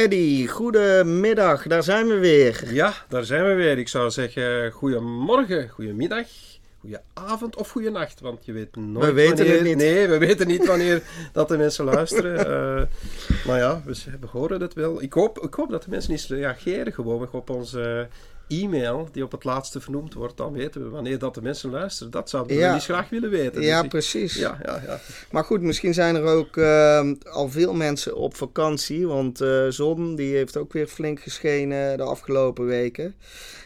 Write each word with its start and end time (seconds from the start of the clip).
Eddie, 0.00 0.48
goedemiddag, 0.48 1.66
daar 1.66 1.82
zijn 1.82 2.06
we 2.06 2.18
weer. 2.18 2.72
Ja, 2.72 2.92
daar 3.08 3.24
zijn 3.24 3.44
we 3.44 3.54
weer. 3.54 3.78
Ik 3.78 3.88
zou 3.88 4.10
zeggen 4.10 4.72
goedemorgen, 4.72 5.68
goedemiddag, 5.68 6.26
goedenavond 6.80 7.56
of 7.56 7.70
goedenacht. 7.70 8.20
Want 8.20 8.44
je 8.44 8.52
weet 8.52 8.76
nooit 8.76 9.06
We 9.06 9.12
weten 9.12 9.36
wanneer... 9.36 9.54
het 9.54 9.64
niet. 9.64 9.76
Nee, 9.76 10.08
we 10.08 10.18
weten 10.18 10.46
niet 10.46 10.66
wanneer 10.66 11.02
dat 11.32 11.48
de 11.48 11.56
mensen 11.56 11.84
luisteren. 11.84 12.38
Eh, 12.38 12.86
maar 13.46 13.58
ja, 13.58 13.82
we, 13.84 13.94
we 14.20 14.26
horen 14.26 14.60
het 14.60 14.74
wel. 14.74 15.02
Ik 15.02 15.12
hoop, 15.12 15.38
ik 15.38 15.54
hoop 15.54 15.70
dat 15.70 15.82
de 15.82 15.90
mensen 15.90 16.12
eens 16.12 16.28
reageren 16.28 16.92
gewoon 16.92 17.28
op 17.32 17.50
onze 17.50 18.08
e-mail 18.50 19.08
die 19.12 19.22
op 19.24 19.32
het 19.32 19.44
laatste 19.44 19.80
vernoemd 19.80 20.14
wordt. 20.14 20.36
Dan 20.36 20.52
weten 20.52 20.82
we 20.82 20.88
wanneer 20.88 21.18
dat 21.18 21.34
de 21.34 21.42
mensen 21.42 21.70
luisteren. 21.70 22.12
Dat 22.12 22.30
zouden 22.30 22.56
we 22.56 22.62
Ja. 22.62 22.74
eens 22.74 22.84
graag 22.84 23.08
willen 23.08 23.30
weten. 23.30 23.62
Ja, 23.62 23.74
Dus 23.76 23.84
ik- 23.84 23.90
precies. 23.90 24.34
Ja, 24.34 24.58
ja, 24.64 24.82
ja. 24.86 25.00
Maar 25.30 25.44
goed, 25.44 25.60
misschien 25.60 25.94
zijn 25.94 26.14
er 26.16 26.24
ook 26.24 26.56
eh, 26.56 27.10
al 27.30 27.48
veel 27.48 27.74
mensen 27.74 28.16
op 28.16 28.36
vakantie. 28.36 29.06
Want 29.06 29.40
eh 29.40 29.66
Zon 29.68 30.14
die 30.14 30.34
heeft 30.36 30.56
ook 30.56 30.72
weer 30.72 30.86
flink 30.86 31.20
geschenen 31.20 31.96
de 31.96 32.02
afgelopen 32.02 32.66
weken. 32.66 33.14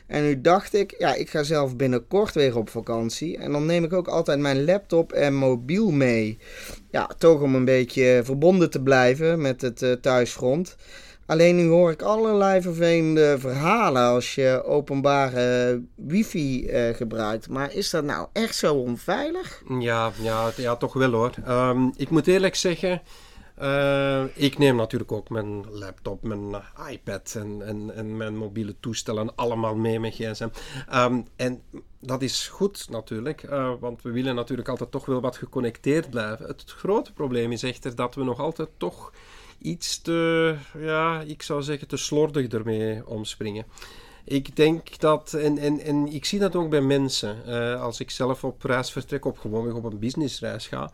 En 0.06 0.22
nu 0.22 0.40
dacht 0.40 0.74
ik, 0.74 0.94
ja, 0.98 1.14
ik 1.14 1.30
ga 1.30 1.42
zelf 1.42 1.76
binnenkort 1.76 2.34
weer 2.34 2.56
op 2.56 2.68
vakantie. 2.70 3.38
En 3.38 3.52
dan 3.52 3.66
neem 3.66 3.84
ik 3.84 3.92
ook 3.92 4.08
altijd 4.08 4.38
mijn 4.38 4.64
laptop 4.64 5.12
en 5.12 5.34
mobiel 5.34 5.90
mee. 5.90 6.38
Ja, 6.90 7.10
toch 7.18 7.40
om 7.40 7.54
een 7.54 7.64
beetje 7.64 8.20
verbonden 8.24 8.70
te 8.70 8.82
blijven 8.82 9.40
met 9.40 9.60
het 9.60 9.82
eh, 9.82 9.92
thuisfront. 9.92 10.76
Alleen 11.26 11.56
nu 11.56 11.66
hoor 11.66 11.90
ik 11.90 12.02
allerlei 12.02 12.62
vervelende 12.62 13.36
verhalen 13.38 14.02
als 14.02 14.34
je 14.34 14.62
openbare 14.64 15.82
wifi 15.94 16.66
eh, 16.66 16.94
gebruikt. 16.94 17.48
Maar 17.48 17.72
is 17.72 17.90
dat 17.90 18.04
nou 18.04 18.28
echt 18.32 18.56
zo 18.56 18.74
onveilig? 18.74 19.62
Ja, 19.78 20.12
ja, 20.20 20.50
ja, 20.56 20.76
toch 20.76 20.92
wel 20.92 21.12
hoor. 21.12 21.32
Ehm, 21.44 21.88
ik 21.96 22.10
moet 22.10 22.26
eerlijk 22.26 22.54
zeggen, 22.54 23.02
eh, 23.54 24.22
ik 24.34 24.58
neem 24.58 24.76
natuurlijk 24.76 25.12
ook 25.12 25.28
mijn 25.28 25.64
laptop, 25.70 26.22
mijn 26.22 26.54
eh, 26.54 26.92
iPad 26.92 27.36
en, 27.38 28.16
mijn 28.16 28.36
mobiele 28.36 28.74
toestellen 28.80 29.34
allemaal 29.34 29.74
mee 29.74 30.00
met 30.00 30.14
gsm. 30.14 30.48
Ehm, 30.88 31.20
en 31.36 31.62
dat 32.00 32.22
is 32.22 32.48
goed 32.48 32.86
natuurlijk, 32.90 33.46
want 33.80 34.02
we 34.02 34.10
willen 34.10 34.34
natuurlijk 34.34 34.68
altijd 34.68 34.90
toch 34.90 35.06
wel 35.06 35.20
wat 35.20 35.36
geconnecteerd 35.36 36.10
blijven. 36.10 36.46
Het 36.46 36.64
grote 36.66 37.12
probleem 37.12 37.52
is 37.52 37.62
echter 37.62 37.94
dat 37.94 38.14
we 38.14 38.24
nog 38.24 38.40
altijd 38.40 38.68
toch 38.76 39.12
iets 39.58 40.00
te, 40.02 40.54
ja, 40.78 41.20
ik 41.20 41.42
zou 41.42 41.62
zeggen, 41.62 41.88
te 41.88 41.96
slordig 41.96 42.48
ermee 42.48 43.06
omspringen. 43.06 43.64
Ik 44.24 44.56
denk 44.56 44.98
dat, 44.98 45.32
en, 45.32 45.58
en, 45.58 45.80
en 45.80 46.06
ik 46.06 46.24
zie 46.24 46.38
dat 46.38 46.56
ook 46.56 46.70
bij 46.70 46.80
mensen, 46.80 47.46
eh, 47.46 47.82
als 47.82 48.00
ik 48.00 48.10
zelf 48.10 48.44
op 48.44 48.62
reis 48.62 48.92
vertrek, 48.92 49.24
op 49.24 49.38
gewoon 49.38 49.72
op 49.72 49.84
een 49.84 49.98
businessreis 49.98 50.66
ga, 50.66 50.90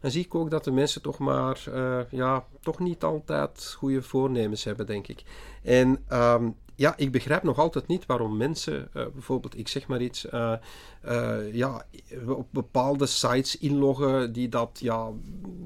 dan 0.00 0.10
zie 0.10 0.24
ik 0.24 0.34
ook 0.34 0.50
dat 0.50 0.64
de 0.64 0.70
mensen 0.70 1.02
toch 1.02 1.18
maar, 1.18 1.62
eh, 1.72 2.00
ja, 2.10 2.44
toch 2.60 2.78
niet 2.78 3.02
altijd 3.02 3.74
goede 3.76 4.02
voornemens 4.02 4.64
hebben, 4.64 4.86
denk 4.86 5.08
ik. 5.08 5.22
En 5.62 6.02
ehm, 6.08 6.48
ja, 6.76 6.94
ik 6.96 7.12
begrijp 7.12 7.42
nog 7.42 7.58
altijd 7.58 7.86
niet 7.86 8.06
waarom 8.06 8.36
mensen, 8.36 8.88
eh, 8.92 9.06
bijvoorbeeld, 9.12 9.58
ik 9.58 9.68
zeg 9.68 9.86
maar 9.86 10.00
iets, 10.00 10.28
eh, 10.28 10.52
eh, 11.00 11.54
ja, 11.54 11.86
op 12.26 12.46
bepaalde 12.50 13.06
sites 13.06 13.58
inloggen 13.58 14.32
die 14.32 14.48
dat, 14.48 14.78
ja, 14.80 15.10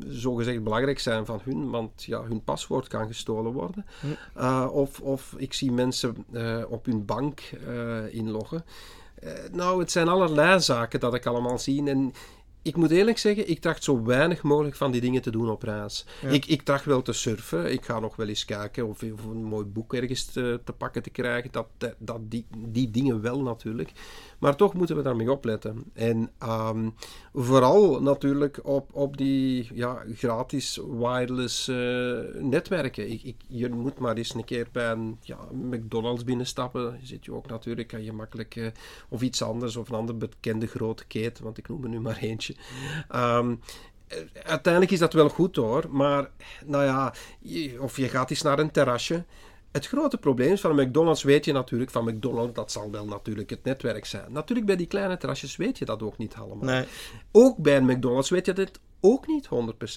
zogezegd 0.06 0.64
belangrijk 0.64 0.98
zijn 0.98 1.26
van 1.26 1.40
hun, 1.44 1.70
want 1.70 2.04
ja, 2.04 2.22
hun 2.22 2.44
paswoord 2.44 2.88
kan 2.88 3.06
gestolen 3.06 3.52
worden. 3.52 3.86
Of, 4.72 5.00
of 5.00 5.34
ik 5.36 5.52
zie 5.52 5.72
mensen 5.72 6.26
op 6.68 6.84
hun 6.84 7.04
bank 7.04 7.40
inloggen. 8.10 8.64
Nou, 9.52 9.80
het 9.80 9.90
zijn 9.90 10.08
allerlei 10.08 10.60
zaken 10.60 11.00
dat 11.00 11.14
ik 11.14 11.26
allemaal 11.26 11.58
zie. 11.58 11.88
En 11.88 12.12
ik 12.62 12.76
moet 12.76 12.90
eerlijk 12.90 13.18
zeggen, 13.18 13.50
ik 13.50 13.60
tracht 13.60 13.84
zo 13.84 14.04
weinig 14.04 14.42
mogelijk 14.42 14.76
van 14.76 14.90
die 14.90 15.00
dingen 15.00 15.22
te 15.22 15.30
doen 15.30 15.50
op 15.50 15.62
reis. 15.62 16.06
Ik, 16.30 16.46
ik 16.46 16.62
tracht 16.62 16.84
wel 16.84 17.02
te 17.02 17.12
surfen. 17.12 17.72
Ik 17.72 17.84
ga 17.84 18.00
nog 18.00 18.16
wel 18.16 18.28
eens 18.28 18.44
kijken 18.44 18.86
of, 18.86 19.02
of 19.02 19.24
een 19.24 19.44
mooi 19.44 19.64
boek 19.64 19.94
ergens 19.94 20.24
te, 20.24 20.60
te 20.64 20.72
pakken 20.72 21.02
te 21.02 21.10
krijgen. 21.10 21.52
Dat, 21.52 21.66
dat, 21.76 21.94
dat 21.98 22.30
die, 22.30 22.46
die 22.56 22.90
dingen 22.90 23.20
wel 23.20 23.42
natuurlijk. 23.42 23.92
Maar 24.38 24.56
toch 24.56 24.74
moeten 24.74 24.96
we 24.96 25.02
daarmee 25.02 25.32
opletten. 25.32 25.84
En 25.92 26.30
ehm, 26.38 26.88
vooral 27.34 28.02
natuurlijk 28.02 28.60
op, 28.62 28.94
op 28.94 29.16
die 29.16 29.70
ja, 29.74 30.02
gratis 30.14 30.80
wireless 30.98 31.68
eh, 31.68 31.76
netwerken. 32.40 33.10
Ik, 33.10 33.22
ik, 33.22 33.36
je 33.46 33.68
moet 33.68 33.98
maar 33.98 34.16
eens 34.16 34.34
een 34.34 34.44
keer 34.44 34.68
bij 34.72 34.90
een 34.90 35.18
ja, 35.20 35.38
McDonald's 35.52 36.24
binnenstappen. 36.24 36.96
Je 37.00 37.06
zit 37.06 37.24
je 37.24 37.32
ook 37.32 37.46
natuurlijk, 37.48 37.88
kan 37.88 38.04
je 38.04 38.12
makkelijk... 38.12 38.72
of 39.08 39.22
iets 39.22 39.42
anders, 39.42 39.76
of 39.76 39.88
een 39.88 39.96
andere 39.96 40.18
bekende 40.18 40.66
grote 40.66 41.06
keten, 41.06 41.44
want 41.44 41.58
ik 41.58 41.68
noem 41.68 41.82
er 41.82 41.88
nu 41.88 42.00
maar 42.00 42.18
eentje. 42.20 42.54
Ehm, 43.08 43.54
eh, 44.08 44.18
uiteindelijk 44.42 44.92
is 44.92 44.98
dat 44.98 45.12
wel 45.12 45.28
goed 45.28 45.56
hoor, 45.56 45.84
maar 45.90 46.30
nou 46.66 46.84
ja, 46.84 47.14
of 47.78 47.96
je 47.96 48.08
gaat 48.08 48.30
eens 48.30 48.42
naar 48.42 48.58
een 48.58 48.70
terrasje. 48.70 49.24
Het 49.72 49.86
grote 49.86 50.16
probleem 50.16 50.52
is 50.52 50.60
van 50.60 50.74
McDonald's 50.74 51.22
weet 51.22 51.44
je 51.44 51.52
natuurlijk, 51.52 51.90
van 51.90 52.04
McDonald's 52.04 52.54
dat 52.54 52.72
zal 52.72 52.90
wel 52.90 53.06
natuurlijk 53.06 53.50
het 53.50 53.64
netwerk 53.64 54.04
zijn. 54.04 54.32
Natuurlijk 54.32 54.66
bij 54.66 54.76
die 54.76 54.86
kleine 54.86 55.16
terrasjes 55.16 55.56
weet 55.56 55.78
je 55.78 55.84
dat 55.84 56.02
ook 56.02 56.18
niet 56.18 56.34
allemaal. 56.34 56.64
Nee. 56.64 56.84
Ook 57.32 57.56
bij 57.56 57.76
een 57.76 57.84
McDonald's 57.86 58.30
weet 58.30 58.46
je 58.46 58.52
dit 58.52 58.80
ook 59.00 59.26
niet 59.26 59.48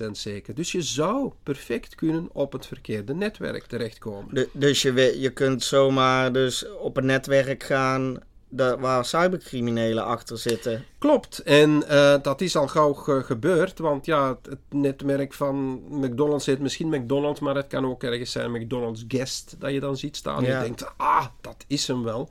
100% 0.06 0.12
zeker. 0.12 0.56
Dus 0.56 0.72
je 0.72 0.82
zou 0.82 1.32
perfect 1.44 1.96
kunnen 1.96 2.30
op 2.32 2.52
het 2.52 2.66
verkeerde 2.66 3.14
netwerk 3.14 3.66
terechtkomen. 3.66 4.34
De- 4.34 4.50
dus 4.54 4.82
je, 4.82 5.20
je 5.20 5.30
kunt 5.30 5.64
zomaar 5.64 6.34
dus 6.34 6.70
op 6.78 6.98
een 6.98 7.06
netwerk 7.06 7.64
gaan 7.64 8.18
waar 8.56 9.06
cybercriminelen 9.06 10.06
achter 10.06 10.38
zitten. 10.38 10.86
Klopt, 10.98 11.40
en 11.40 11.88
eh, 11.88 12.16
dat 12.22 12.42
is 12.42 12.56
al 12.56 12.68
gauw 12.68 12.94
ge- 12.94 13.24
gebeurd, 13.24 13.80
want 13.80 14.06
ja, 14.06 14.28
het, 14.28 14.46
het 14.50 14.60
netwerk 14.70 15.34
van 15.34 15.82
McDonald's 15.90 16.46
heet 16.46 16.60
misschien 16.60 16.90
McDonald's, 16.90 17.40
maar 17.40 17.56
het 17.56 17.68
kan 17.68 17.86
ook 17.86 18.04
ergens 18.04 18.32
zijn 18.32 18.52
McDonald's 18.52 19.06
Guest 19.08 19.56
dat 19.60 19.72
je 19.72 19.80
dan 19.80 19.98
ziet 19.98 20.16
staan. 20.18 20.44
Ja. 20.44 20.58
Je 20.58 20.64
denkt, 20.64 20.86
ah, 20.98 21.26
dat 21.42 21.66
is 21.68 21.88
hem 21.88 22.04
wel. 22.04 22.30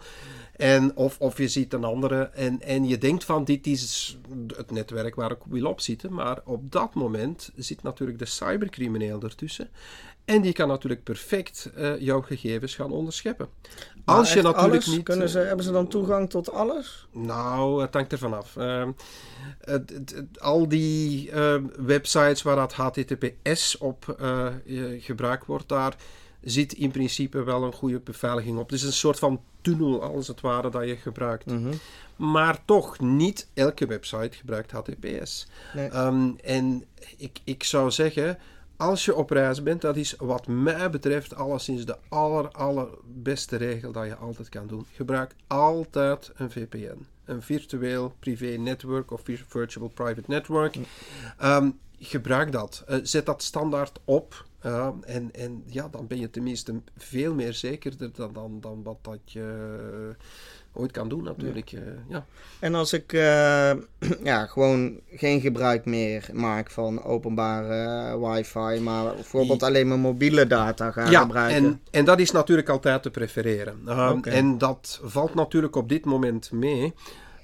En 0.56 0.97
of, 0.97 1.19
of 1.19 1.38
je 1.38 1.48
ziet 1.48 1.72
een 1.72 1.84
andere 1.84 2.22
en, 2.34 2.60
en 2.60 2.88
je 2.88 2.98
denkt 2.98 3.25
van 3.25 3.44
dit 3.44 3.66
is 3.66 4.19
het 4.56 4.70
netwerk 4.70 5.14
waar 5.14 5.31
ik 5.31 5.38
wil 5.48 5.66
op 5.66 5.81
zitten, 5.81 6.12
maar 6.12 6.38
op 6.44 6.72
dat 6.72 6.94
moment 6.94 7.50
zit 7.56 7.82
natuurlijk 7.82 8.19
de 8.19 8.25
cybercrimineel 8.26 9.22
ertussen. 9.22 9.69
En 10.25 10.41
die 10.41 10.53
kan 10.53 10.69
natuurlijk 10.69 11.03
perfect 11.03 11.70
eh, 11.75 12.00
jouw 12.00 12.20
gegevens 12.20 12.75
gaan 12.75 12.91
onderscheppen. 12.92 13.48
Maar 14.04 14.16
Als 14.16 14.28
je 14.32 14.42
natuurlijk 14.42 14.64
alles? 14.72 14.86
niet. 14.86 15.03
Kunnen 15.03 15.26
eh, 15.26 15.32
ze, 15.32 15.38
hebben 15.38 15.64
ze 15.64 15.72
dan 15.72 15.88
toegang 15.88 16.31
tot 16.31 16.53
alles? 16.53 17.06
nou, 17.12 17.82
het 17.82 17.94
hangt 17.94 18.12
ervan 18.12 18.34
af. 18.34 18.56
Ehm, 18.56 18.91
het- 19.60 19.91
het- 19.91 20.10
het- 20.14 20.41
al 20.41 20.69
die 20.69 21.31
ehm, 21.31 21.64
websites 21.78 22.42
waar 22.42 22.56
dat 22.56 22.72
HTTPS 22.72 23.78
op 23.78 24.16
eh, 24.19 24.47
eh, 24.47 25.03
gebruikt 25.03 25.47
wordt, 25.47 25.69
daar 25.69 25.97
zit 26.41 26.72
in 26.72 26.91
principe 26.91 27.42
wel 27.42 27.62
een 27.64 27.72
goede 27.72 27.98
beveiliging 28.00 28.58
op. 28.58 28.70
Het 28.70 28.78
is 28.78 28.84
een 28.87 28.92
soort 28.92 29.19
van 29.19 29.41
tunnel, 29.60 30.02
als 30.02 30.28
het 30.28 30.41
ware, 30.41 30.70
dat 30.70 30.87
je 30.87 30.97
gebruikt. 30.97 31.47
Mhm. 31.47 31.72
Maar 32.16 32.64
toch, 32.64 33.00
niet 33.00 33.48
elke 33.54 33.87
website 33.87 34.37
gebruikt 34.37 34.70
HTTPS. 34.70 35.47
Nee. 35.75 35.88
Ehm, 35.88 36.31
en 36.44 36.84
ik, 37.16 37.38
ik 37.44 37.64
zou 37.64 37.91
zeggen, 37.91 38.38
als 38.81 39.05
je 39.05 39.15
op 39.15 39.31
reis 39.31 39.63
bent, 39.63 39.81
dat 39.81 39.97
is 39.97 40.15
wat 40.19 40.47
mij 40.47 40.91
betreft 40.91 41.35
alleszins 41.35 41.85
de 41.87 41.97
aller, 42.09 42.49
allerbeste 42.51 43.57
regel 43.57 43.93
dat 43.93 44.07
je 44.07 44.15
altijd 44.17 44.49
kan 44.49 44.67
doen. 44.67 44.87
Gebruik 44.93 45.35
altijd 45.47 46.31
een 46.37 46.50
VPN. 46.50 47.06
Een 47.25 47.43
virtueel 47.43 48.15
privé 48.19 48.47
network 48.47 49.11
of 49.11 49.21
vir- 49.25 49.44
virtual 49.49 49.88
private 49.88 50.23
network. 50.27 50.77
Ehm, 51.38 51.71
gebruik 51.99 52.53
dat. 52.53 52.82
Eh, 52.87 52.99
zet 53.03 53.27
dat 53.27 53.43
standaard 53.43 54.00
op. 54.05 54.44
eh, 54.61 54.88
en, 55.05 55.33
en 55.35 55.62
ja, 55.67 55.88
dan 55.88 56.06
ben 56.06 56.19
je 56.19 56.31
tenminste 56.31 56.81
veel 56.97 57.35
meer 57.35 57.53
zekerder 57.53 58.11
dan, 58.15 58.33
dan, 58.33 58.61
dan 58.61 58.83
wat 58.83 58.99
dat 59.03 59.19
je 59.25 60.15
ooit 60.72 60.90
kan 60.93 61.08
doen 61.08 61.22
natuurlijk. 61.25 61.72
eh, 61.72 61.81
ja. 62.08 62.26
En 62.58 62.75
als 62.75 62.93
ik 62.93 63.12
eh, 63.12 63.70
ja, 64.31 64.46
gewoon 64.46 65.00
geen 65.11 65.40
gebruik 65.40 65.84
meer 65.84 66.28
maak 66.32 66.70
van 66.70 67.05
openbare 67.05 68.08
eh, 68.11 68.32
wifi, 68.32 68.81
maar 68.81 69.14
bijvoorbeeld 69.14 69.62
alleen 69.62 69.88
mijn 69.88 70.00
mobiele 70.00 70.46
data 70.46 70.90
ga 70.90 71.11
Ja, 71.11 71.20
gebruiken. 71.20 71.56
en, 71.64 71.81
en 71.90 72.05
dat 72.05 72.20
is 72.20 72.31
natuurlijk 72.31 72.69
altijd 72.69 73.02
te 73.02 73.11
prefereren. 73.11 73.81
Um, 73.88 74.08
Oké. 74.08 74.31
En 74.31 74.58
dat 74.58 75.00
valt 75.02 75.34
natuurlijk 75.34 75.76
op 75.76 75.88
dit 75.88 76.05
moment 76.05 76.52
mee. 76.52 76.94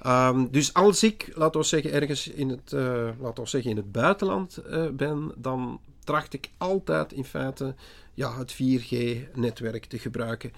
Um, 0.07 0.49
dus 0.51 0.75
als 0.75 1.03
ik, 1.03 1.33
laten 1.35 1.61
we 1.61 1.67
zeggen, 1.67 1.93
ergens 1.93 2.29
in 2.29 2.49
het, 2.49 2.73
laten 3.21 3.43
we 3.43 3.49
zeggen, 3.49 3.71
in 3.71 3.77
het 3.77 3.93
buitenland 3.93 4.63
ben, 4.93 5.33
dan 5.37 5.81
tracht 6.05 6.35
ik 6.35 6.51
altijd 6.59 7.13
in 7.13 7.25
feite 7.25 7.75
ja, 8.15 8.39
het 8.39 8.55
4G-netwerk 8.55 9.85
te 9.85 9.99
gebruiken. 9.99 10.53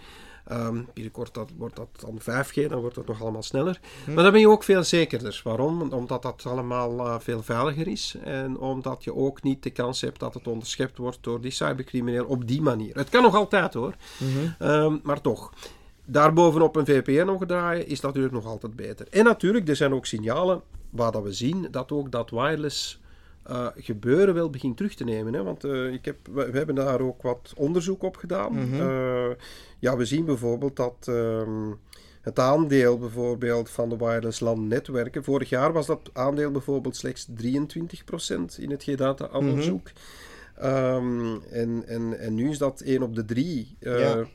Ehm, 0.49 0.83
binnenkort 0.95 1.35
dat, 1.35 1.51
wordt 1.57 1.77
dat 1.77 1.89
dan 2.01 2.21
5G, 2.21 2.69
dan 2.69 2.81
wordt 2.81 2.97
het 2.97 3.07
nog 3.07 3.23
allemaal 3.23 3.43
sneller. 3.43 3.81
Maar 4.07 4.23
dan 4.23 4.33
ben 4.33 4.41
je 4.41 4.49
ook 4.49 4.63
veel 4.63 4.85
zekerder. 4.85 5.41
Waarom? 5.45 5.93
Omdat 5.93 6.23
dat 6.23 6.47
allemaal 6.47 6.99
uh, 6.99 7.15
veel 7.19 7.43
veiliger 7.43 7.89
is. 7.89 8.17
En 8.25 8.59
omdat 8.59 9.05
je 9.05 9.15
ook 9.15 9.43
niet 9.43 9.63
de 9.63 9.71
kans 9.71 10.01
hebt 10.01 10.21
dat 10.21 10.35
het 10.35 10.47
onderschept 10.47 10.99
wordt 10.99 11.19
door 11.21 11.41
die 11.41 11.51
cybercrimineel 11.51 12.25
op 12.25 12.49
die 12.49 12.63
manier. 12.63 12.97
Het 12.97 13.09
kan 13.09 13.23
nog 13.23 13.35
altijd 13.35 13.75
hoor, 13.75 13.95
um, 14.59 15.01
maar 15.03 15.21
toch. 15.21 15.53
Daarbovenop 16.05 16.77
een 16.77 16.87
VPN 16.87 17.27
nog 17.27 17.47
draaien 17.47 17.87
is 17.87 18.01
natuurlijk 18.01 18.35
nog 18.35 18.47
altijd 18.47 18.77
beter. 18.77 19.07
En 19.11 19.25
natuurlijk, 19.25 19.69
er 19.69 19.77
zijn 19.77 19.95
ook 19.95 20.07
signalen 20.07 20.63
waar 20.91 21.13
dat 21.13 21.23
we 21.23 21.33
zien 21.33 21.69
dat 21.71 21.93
ook 21.93 22.13
dat 22.13 22.31
wireless 22.31 23.01
uh, 23.51 23.67
gebeuren 23.77 24.35
wel 24.35 24.51
begint 24.51 24.77
terug 24.77 24.95
te 24.95 25.05
nemen. 25.05 25.35
Hè? 25.35 25.43
Want 25.43 25.65
uh, 25.65 25.93
ik 25.93 26.05
heb, 26.05 26.17
we, 26.33 26.51
we, 26.51 26.57
hebben 26.57 26.75
daar 26.75 27.01
ook 27.01 27.23
wat 27.23 27.53
onderzoek 27.57 28.03
op 28.03 28.17
gedaan. 28.17 28.53
Mm 28.53 28.73
-hmm. 28.73 28.81
uh, 28.81 29.35
ja, 29.79 29.97
we 29.97 30.05
zien 30.05 30.25
bijvoorbeeld 30.25 30.77
dat 30.77 31.07
um, 31.09 31.79
het 32.21 32.39
aandeel 32.39 32.99
bijvoorbeeld 32.99 33.71
van 33.71 33.89
de 33.89 33.97
wireless 33.97 34.41
landnetwerken, 34.41 35.25
vorig 35.25 35.49
jaar 35.49 35.73
was 35.73 35.87
dat 35.87 36.11
aandeel 36.13 36.51
bijvoorbeeld 36.51 36.97
slechts 36.97 37.27
23% 37.29 37.35
in 38.59 38.71
het 38.71 38.83
G-data-onderzoek. 38.83 39.91
Mm 39.91 40.69
-hmm. 40.69 41.31
um, 41.31 41.43
en, 41.51 41.85
en, 41.87 42.19
en 42.19 42.35
nu 42.35 42.51
is 42.51 42.59
dat 42.59 42.81
1 42.81 43.03
op 43.03 43.15
de 43.15 43.25
3. 43.25 43.77
Ja. 43.81 44.27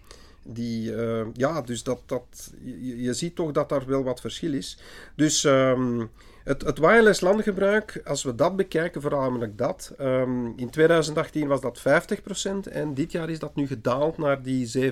Die, 0.46 0.92
ja, 1.34 1.62
dus 1.62 1.84
dat, 1.84 2.02
dat, 2.06 2.54
je, 2.64 3.02
je, 3.02 3.14
ziet 3.14 3.36
toch 3.36 3.52
dat 3.52 3.70
daar 3.70 3.86
wel 3.86 4.04
wat 4.04 4.22
verschil 4.22 4.54
is. 4.54 4.78
Dus 5.16 5.44
um, 5.44 6.10
het, 6.44 6.62
het 6.62 6.80
wireless 6.80 7.22
landgebruik, 7.22 8.02
als 8.06 8.24
we 8.24 8.36
dat 8.36 8.56
bekijken, 8.56 9.02
voornamelijk 9.02 9.58
dat. 9.58 9.94
Um, 10.00 10.54
in 10.56 10.70
2018 10.70 11.48
was 11.48 11.62
dat 11.62 11.80
50% 11.80 12.72
en 12.72 12.94
dit 12.94 13.12
jaar 13.12 13.30
is 13.30 13.40
dat 13.40 13.56
nu 13.56 13.68
gedaald 13.68 14.18
naar 14.18 14.42
die 14.42 14.92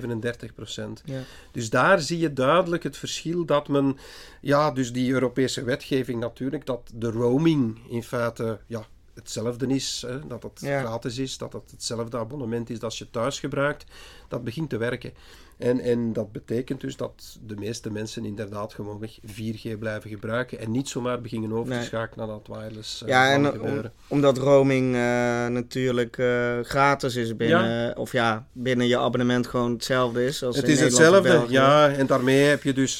Ja. 1.04 1.20
Dus 1.52 1.70
daar 1.70 2.00
zie 2.00 2.18
je 2.18 2.32
duidelijk 2.32 2.82
het 2.82 2.96
verschil 2.96 3.44
dat 3.44 3.68
men, 3.68 3.98
ja, 4.40 4.70
dus 4.70 4.92
die 4.92 5.12
Europese 5.12 5.64
wetgeving 5.64 6.20
natuurlijk, 6.20 6.66
dat 6.66 6.90
de 6.94 7.10
roaming 7.10 7.78
in 7.88 8.02
feite, 8.02 8.58
ja, 8.66 8.84
hetzelfde 9.14 9.66
is, 9.66 10.04
hè, 10.06 10.26
dat 10.26 10.42
het 10.42 10.60
ja. 10.60 10.80
gratis 10.80 11.18
is, 11.18 11.38
dat 11.38 11.52
het 11.52 11.70
hetzelfde 11.70 12.18
abonnement 12.18 12.70
is 12.70 12.78
dat 12.78 12.96
je 12.96 13.10
thuis 13.10 13.40
gebruikt, 13.40 13.84
dat 14.28 14.44
begint 14.44 14.70
te 14.70 14.76
werken. 14.76 15.12
En, 15.62 15.80
en 15.80 16.12
dat 16.12 16.32
betekent 16.32 16.80
dus 16.80 16.96
dat 16.96 17.38
de 17.46 17.56
meeste 17.56 17.90
mensen 17.90 18.24
inderdaad 18.24 18.74
gewoonweg 18.74 19.18
4G 19.26 19.78
blijven 19.78 20.10
gebruiken 20.10 20.58
en 20.58 20.70
niet 20.70 20.88
zomaar 20.88 21.20
beginnen 21.20 21.52
over 21.52 21.78
te 21.78 21.84
schakelen 21.84 22.26
naar 22.26 22.36
dat 22.36 22.56
wireless. 22.56 23.02
Uh, 23.02 23.08
ja, 23.08 23.32
en 23.32 23.60
om, 23.60 23.82
omdat 24.08 24.38
roaming 24.38 24.94
uh, 24.94 25.00
natuurlijk 25.46 26.16
uh, 26.16 26.60
gratis 26.62 27.16
is 27.16 27.36
binnen, 27.36 27.70
ja. 27.70 27.92
of 27.92 28.12
ja, 28.12 28.46
binnen 28.52 28.86
je 28.86 28.98
abonnement 28.98 29.46
gewoon 29.46 29.72
hetzelfde 29.72 30.24
is. 30.24 30.42
Als 30.42 30.56
het 30.56 30.64
in 30.64 30.72
is 30.72 30.80
Nederland 30.80 31.14
hetzelfde, 31.14 31.52
ja, 31.52 31.90
en 31.90 32.06
daarmee 32.06 32.42
heb 32.42 32.62
je 32.62 32.72
dus, 32.72 32.98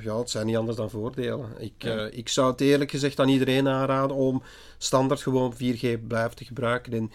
ja, 0.00 0.18
het 0.18 0.30
zijn 0.30 0.46
niet 0.46 0.56
anders 0.56 0.76
dan 0.76 0.90
voordelen. 0.90 1.46
Ik, 1.58 1.72
ja. 1.78 2.08
ik 2.10 2.28
zou 2.28 2.50
het 2.50 2.60
eerlijk 2.60 2.90
gezegd 2.90 3.20
aan 3.20 3.28
iedereen 3.28 3.68
aanraden 3.68 4.16
om 4.16 4.42
standaard 4.78 5.22
gewoon 5.22 5.54
4G 5.54 6.06
blijven 6.06 6.36
te 6.36 6.44
gebruiken. 6.44 6.92
En 6.92 7.10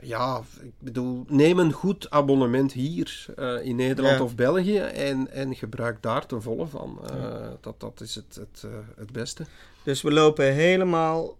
ja, 0.00 0.42
ik 0.60 0.72
bedoel, 0.78 1.24
neem 1.28 1.58
een 1.58 1.72
goed 1.72 2.10
abonnement 2.10 2.72
hier 2.72 3.26
uh, 3.38 3.64
in 3.64 3.76
Nederland 3.76 4.18
ja. 4.18 4.24
of 4.24 4.34
België 4.34 4.78
en, 4.78 5.32
en 5.32 5.54
gebruik 5.54 6.02
daar 6.02 6.26
ten 6.26 6.42
volle 6.42 6.66
van. 6.66 6.98
Uh, 7.02 7.20
ja. 7.20 7.56
dat, 7.60 7.80
dat 7.80 8.00
is 8.00 8.14
het, 8.14 8.34
het, 8.34 8.62
uh, 8.64 8.70
het 8.96 9.12
beste. 9.12 9.44
Dus 9.82 10.02
we 10.02 10.12
lopen 10.12 10.52
helemaal 10.54 11.36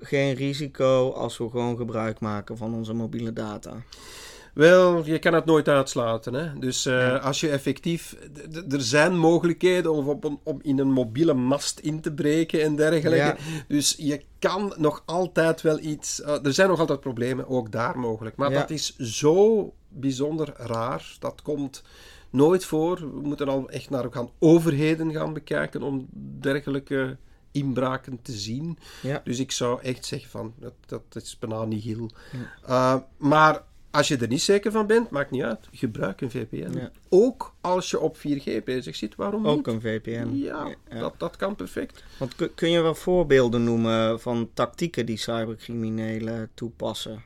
geen 0.00 0.34
risico 0.34 1.10
als 1.10 1.38
we 1.38 1.50
gewoon 1.50 1.76
gebruik 1.76 2.20
maken 2.20 2.56
van 2.56 2.74
onze 2.74 2.92
mobiele 2.92 3.32
data. 3.32 3.82
Wel, 4.54 5.06
je 5.06 5.18
kan 5.18 5.34
het 5.34 5.44
nooit 5.44 5.68
uitsluiten. 5.68 6.34
Hè? 6.34 6.58
Dus 6.58 6.86
uh, 6.86 6.94
ja. 6.94 7.16
als 7.16 7.40
je 7.40 7.48
effectief. 7.48 8.16
Er 8.68 8.80
zijn 8.80 9.18
mogelijkheden 9.18 9.92
om, 9.92 10.08
op 10.08 10.24
een, 10.24 10.38
om 10.42 10.58
in 10.62 10.78
een 10.78 10.92
mobiele 10.92 11.34
mast 11.34 11.78
in 11.78 12.00
te 12.00 12.12
breken 12.12 12.62
en 12.62 12.76
dergelijke. 12.76 13.16
Ja. 13.16 13.36
Dus 13.68 13.94
je 13.98 14.22
kan 14.38 14.74
nog 14.76 15.02
altijd 15.04 15.60
wel 15.60 15.78
iets. 15.78 16.20
Uh, 16.20 16.44
er 16.44 16.52
zijn 16.52 16.68
nog 16.68 16.80
altijd 16.80 17.00
problemen, 17.00 17.48
ook 17.48 17.72
daar 17.72 17.98
mogelijk. 17.98 18.36
Maar 18.36 18.50
ja. 18.50 18.60
dat 18.60 18.70
is 18.70 18.96
zo 18.96 19.72
bijzonder 19.88 20.52
raar. 20.56 21.16
Dat 21.18 21.42
komt 21.42 21.82
nooit 22.30 22.64
voor. 22.64 22.96
We 22.96 23.20
moeten 23.22 23.48
al 23.48 23.68
echt 23.68 23.90
naar 23.90 24.06
gaan 24.10 24.30
overheden 24.38 25.12
gaan 25.12 25.32
bekijken 25.32 25.82
om 25.82 26.08
dergelijke 26.40 27.16
inbraken 27.52 28.18
te 28.22 28.32
zien. 28.32 28.78
Dus 29.24 29.38
ik 29.38 29.52
zou 29.52 29.80
echt 29.82 30.04
zeggen 30.06 30.30
van 30.30 30.54
dat, 30.58 31.02
dat 31.08 31.22
is 31.22 31.38
bijna 31.38 31.64
niet 31.64 31.84
heel. 31.84 32.10
Uh, 32.68 32.96
maar 33.16 33.62
als 33.94 34.08
je 34.08 34.16
er 34.16 34.28
niet 34.28 34.42
zeker 34.42 34.72
van 34.72 34.86
bent, 34.86 35.10
maakt 35.10 35.30
niet 35.30 35.42
uit. 35.42 35.68
Gebruik 35.72 36.20
een 36.20 36.30
VPN. 36.30 36.78
Ja. 36.78 36.90
Ook 37.08 37.54
als 37.60 37.90
je 37.90 38.00
op 38.00 38.16
4G 38.16 38.64
bezig 38.64 38.96
zit, 38.96 39.14
waarom 39.14 39.46
Ook 39.46 39.56
niet? 39.56 39.66
een 39.66 39.80
VPN. 39.80 40.30
Ja, 40.32 40.74
ja, 40.90 40.98
Dat, 40.98 41.14
dat 41.18 41.36
kan 41.36 41.56
perfect. 41.56 42.04
Want 42.18 42.34
kun 42.54 42.70
je 42.70 42.80
wel 42.80 42.94
voorbeelden 42.94 43.64
noemen 43.64 44.20
van 44.20 44.50
tactieken 44.54 45.06
die 45.06 45.16
cybercriminelen 45.16 46.50
toepassen? 46.54 47.22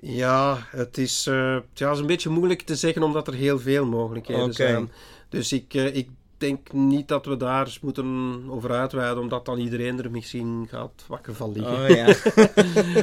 Ja, 0.00 0.58
het 0.70 0.98
is, 0.98 1.26
uh, 1.26 1.58
ja, 1.74 1.90
is 1.90 1.98
een 1.98 2.06
beetje 2.06 2.30
moeilijk 2.30 2.62
te 2.62 2.76
zeggen 2.76 3.02
omdat 3.02 3.26
er 3.26 3.34
heel 3.34 3.58
veel 3.58 3.86
mogelijkheden 3.86 4.42
okay. 4.42 4.54
zijn. 4.54 4.90
Dus 5.28 5.52
ik, 5.52 5.74
uh, 5.74 5.96
ik 5.96 6.08
denk 6.38 6.72
niet 6.72 7.08
dat 7.08 7.26
we 7.26 7.36
daar 7.36 7.78
moeten 7.82 8.42
over 8.48 8.70
uitweiden, 8.70 9.22
omdat 9.22 9.44
dan 9.44 9.58
iedereen 9.58 10.02
er 10.02 10.10
misschien 10.10 10.66
gaat 10.68 11.04
wakker 11.06 11.34
van 11.34 11.52
liggen. 11.52 11.72
Oh, 11.72 11.88
ja. 11.88 12.14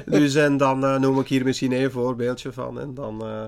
dus 0.20 0.36
en 0.36 0.58
dan 0.58 0.84
uh, 0.84 1.00
noem 1.00 1.20
ik 1.20 1.28
hier 1.28 1.44
misschien 1.44 1.72
een 1.72 1.92
voorbeeldje 1.92 2.52
van. 2.52 2.80
En 2.80 2.94
dan, 2.94 3.28
uh... 3.28 3.44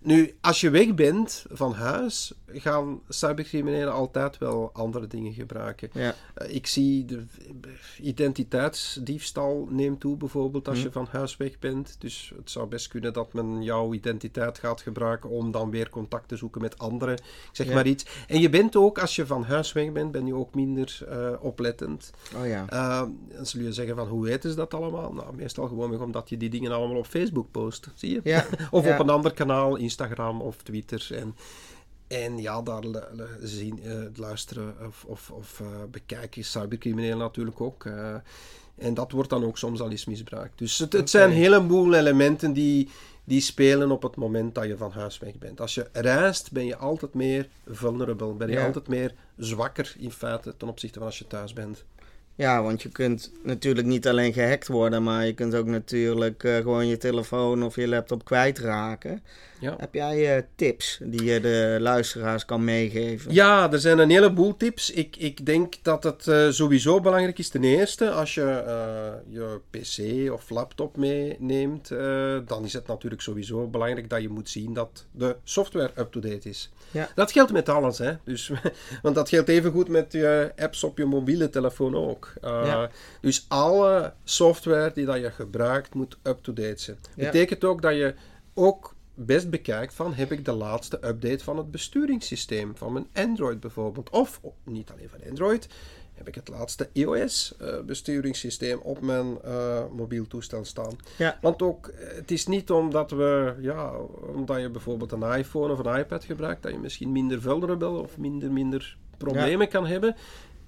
Nu, 0.00 0.34
als 0.40 0.60
je 0.60 0.70
weg 0.70 0.94
bent 0.94 1.44
van 1.50 1.72
huis, 1.72 2.32
gaan 2.46 3.00
cybercriminelen 3.08 3.92
altijd 3.92 4.38
wel 4.38 4.70
andere 4.72 5.06
dingen 5.06 5.32
gebruiken. 5.32 5.90
Ja. 5.92 6.14
Uh, 6.42 6.54
ik 6.54 6.66
zie 6.66 7.04
de 7.04 7.24
identiteitsdiefstal 8.00 9.66
neemt 9.70 10.00
toe, 10.00 10.16
bijvoorbeeld, 10.16 10.68
als 10.68 10.78
hm. 10.78 10.84
je 10.84 10.92
van 10.92 11.08
huis 11.10 11.36
weg 11.36 11.58
bent. 11.58 11.96
Dus 11.98 12.32
het 12.36 12.50
zou 12.50 12.66
best 12.66 12.88
kunnen 12.88 13.12
dat 13.12 13.32
men 13.32 13.62
jouw 13.62 13.92
identiteit 13.94 14.58
gaat 14.58 14.80
gebruiken 14.80 15.30
om 15.30 15.50
dan 15.50 15.70
weer 15.70 15.90
contact 15.90 16.28
te 16.28 16.36
zoeken 16.36 16.60
met 16.60 16.78
anderen. 16.78 17.14
Ik 17.14 17.48
zeg 17.52 17.66
ja. 17.66 17.74
maar 17.74 17.86
iets. 17.86 18.06
En 18.26 18.40
je 18.40 18.48
bent 18.48 18.76
ook, 18.76 18.98
als 18.98 19.16
je 19.16 19.19
je 19.20 19.26
van 19.26 19.44
huis 19.44 19.72
weg 19.72 19.92
bent, 19.92 20.12
ben 20.12 20.26
je 20.26 20.34
ook 20.34 20.54
minder 20.54 20.98
uh, 21.08 21.32
oplettend. 21.40 22.10
Oh 22.36 22.46
ja. 22.46 22.66
Uh, 22.72 23.02
dan 23.34 23.46
zul 23.46 23.62
je 23.62 23.72
zeggen 23.72 23.96
van, 23.96 24.08
hoe 24.08 24.24
weten 24.24 24.50
ze 24.50 24.56
dat 24.56 24.74
allemaal? 24.74 25.12
Nou, 25.12 25.34
meestal 25.36 25.68
gewoon 25.68 26.02
omdat 26.02 26.28
je 26.28 26.36
die 26.36 26.50
dingen 26.50 26.72
allemaal 26.72 26.96
op 26.96 27.06
Facebook 27.06 27.50
post, 27.50 27.88
zie 27.94 28.10
je? 28.10 28.20
Ja. 28.24 28.46
of 28.70 28.84
ja. 28.84 28.92
op 28.92 29.00
een 29.00 29.10
ander 29.10 29.32
kanaal, 29.32 29.76
Instagram 29.76 30.40
of 30.40 30.56
Twitter. 30.56 31.08
En, 31.10 31.36
en 32.06 32.38
ja, 32.38 32.62
daar 32.62 32.82
zien, 33.40 33.80
uh, 33.84 33.94
luisteren 34.14 34.74
of, 34.86 35.04
of, 35.04 35.30
of 35.30 35.62
bekijken 35.90 36.44
cybercriminelen 36.44 37.18
natuurlijk 37.18 37.60
ook. 37.60 37.84
en 38.76 38.94
dat 38.94 39.12
wordt 39.12 39.30
dan 39.30 39.44
ook 39.44 39.58
soms 39.58 39.80
al 39.80 39.90
eens 39.90 40.04
misbruikt. 40.04 40.58
Dus 40.58 40.78
het, 40.78 40.92
het 40.92 40.94
okay. 40.94 41.06
zijn 41.06 41.30
een 41.30 41.36
heleboel 41.36 41.94
elementen 41.94 42.52
die 42.52 42.88
die 43.30 43.40
spelen 43.40 43.90
op 43.90 44.02
het 44.02 44.16
moment 44.16 44.54
dat 44.54 44.64
je 44.64 44.76
van 44.76 44.90
huis 44.90 45.18
weg 45.18 45.38
bent. 45.38 45.60
Als 45.60 45.74
je 45.74 45.88
reist, 45.92 46.52
ben 46.52 46.64
je 46.64 46.76
altijd 46.76 47.14
meer 47.14 47.48
vulnerable. 47.66 48.32
Ben 48.32 48.48
je 48.48 48.54
ja. 48.54 48.66
altijd 48.66 48.88
meer 48.88 49.14
zwakker 49.36 49.94
in 49.98 50.10
feite 50.10 50.56
ten 50.56 50.68
opzichte 50.68 50.98
van 50.98 51.06
als 51.06 51.18
je 51.18 51.26
thuis 51.26 51.52
bent. 51.52 51.84
Ja, 52.40 52.62
want 52.62 52.82
je 52.82 52.88
kunt 52.88 53.32
natuurlijk 53.42 53.86
niet 53.86 54.08
alleen 54.08 54.32
gehackt 54.32 54.68
worden, 54.68 55.02
maar 55.02 55.26
je 55.26 55.34
kunt 55.34 55.54
ook 55.54 55.66
natuurlijk 55.66 56.42
uh, 56.42 56.56
gewoon 56.56 56.86
je 56.86 56.96
telefoon 56.96 57.62
of 57.62 57.76
je 57.76 57.88
laptop 57.88 58.24
kwijtraken. 58.24 59.22
Ja. 59.60 59.74
Heb 59.78 59.94
jij 59.94 60.36
uh, 60.36 60.42
tips 60.54 61.00
die 61.02 61.24
je 61.24 61.40
de 61.40 61.76
luisteraars 61.80 62.44
kan 62.44 62.64
meegeven? 62.64 63.34
Ja, 63.34 63.72
er 63.72 63.78
zijn 63.78 63.98
een 63.98 64.10
heleboel 64.10 64.56
tips. 64.56 64.90
Ik, 64.90 65.16
ik 65.16 65.46
denk 65.46 65.74
dat 65.82 66.02
het 66.02 66.26
uh, 66.26 66.50
sowieso 66.50 67.00
belangrijk 67.00 67.38
is. 67.38 67.48
Ten 67.48 67.64
eerste, 67.64 68.10
als 68.10 68.34
je 68.34 68.62
je 69.28 69.60
PC 69.70 70.32
of 70.32 70.50
laptop 70.50 70.96
meeneemt, 70.96 71.88
dan 72.46 72.64
is 72.64 72.72
het 72.72 72.86
natuurlijk 72.86 73.22
sowieso 73.22 73.66
belangrijk 73.66 74.10
dat 74.10 74.22
je 74.22 74.28
moet 74.28 74.48
zien 74.48 74.74
dat 74.74 75.06
de 75.12 75.36
software 75.44 75.90
up-to-date 75.96 76.48
is. 76.48 76.70
Ja. 76.90 77.08
Dat 77.14 77.32
geldt 77.32 77.52
met 77.52 77.68
alles, 77.68 77.98
hè. 77.98 78.12
Dus, 78.24 78.50
want 79.02 79.14
dat 79.14 79.28
geldt 79.28 79.48
even 79.48 79.72
goed 79.72 79.88
met 79.88 80.12
je 80.12 80.52
apps 80.56 80.84
op 80.84 80.98
je 80.98 81.04
mobiele 81.04 81.50
telefoon 81.50 81.94
ook. 82.40 82.50
Uh, 82.50 82.66
ja. 82.66 82.90
Dus 83.20 83.44
alle 83.48 84.12
software 84.24 84.92
die 84.94 85.06
dat 85.06 85.20
je 85.20 85.30
gebruikt 85.30 85.94
moet 85.94 86.18
up-to-date 86.22 86.82
zijn. 86.82 86.98
Ja. 87.16 87.24
Betekent 87.24 87.64
ook 87.64 87.82
dat 87.82 87.94
je 87.94 88.14
ook 88.54 88.94
best 89.14 89.50
bekijkt 89.50 89.94
van 89.94 90.14
heb 90.14 90.32
ik 90.32 90.44
de 90.44 90.52
laatste 90.52 90.96
update 90.96 91.44
van 91.44 91.56
het 91.56 91.70
besturingssysteem 91.70 92.76
van 92.76 92.92
mijn 92.92 93.08
Android 93.14 93.60
bijvoorbeeld. 93.60 94.10
Of 94.10 94.38
oh, 94.42 94.52
niet 94.64 94.90
alleen 94.90 95.08
van 95.08 95.28
Android, 95.28 95.68
heb 96.14 96.28
ik 96.28 96.34
het 96.34 96.48
laatste 96.48 96.88
iOS 96.92 97.54
uh, 97.62 97.80
besturingssysteem 97.80 98.78
op 98.78 99.00
mijn 99.00 99.38
uh, 99.44 99.80
mobiel 99.92 100.26
toestel 100.26 100.64
staan. 100.64 100.96
Ja. 101.16 101.38
Want 101.40 101.62
ook, 101.62 101.92
het 101.96 102.30
is 102.30 102.46
niet 102.46 102.70
omdat 102.70 103.10
we, 103.10 103.54
ja, 103.60 103.92
omdat 104.34 104.60
je 104.60 104.68
bijvoorbeeld 104.70 105.12
een 105.12 105.32
iPhone 105.32 105.72
of 105.72 105.78
een 105.78 105.98
iPad 105.98 106.24
gebruikt, 106.24 106.62
dat 106.62 106.72
je 106.72 106.78
misschien 106.78 107.12
minder 107.12 107.40
vulnerable 107.40 107.98
of 107.98 108.18
minder, 108.18 108.50
minder 108.50 108.96
problemen 109.16 109.60
ja. 109.60 109.66
kan 109.66 109.86
hebben. 109.86 110.16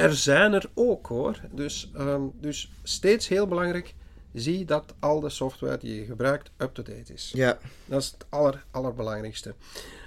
Er 0.03 0.15
zijn 0.15 0.53
er 0.53 0.71
ook 0.75 1.07
hoor. 1.07 1.41
Dus, 1.51 1.91
um, 1.99 2.33
dus 2.41 2.73
steeds 2.83 3.29
heel 3.29 3.47
belangrijk, 3.47 3.95
zie 4.33 4.65
dat 4.65 4.95
al 4.99 5.21
de 5.21 5.29
software 5.29 5.79
die 5.79 5.95
je 5.95 6.05
gebruikt 6.05 6.51
up-to-date 6.57 7.13
is. 7.13 7.31
Ja. 7.35 7.59
Dat 7.87 8.01
is 8.03 8.11
het 8.11 8.27
aller, 8.29 8.65
allerbelangrijkste. 8.71 9.55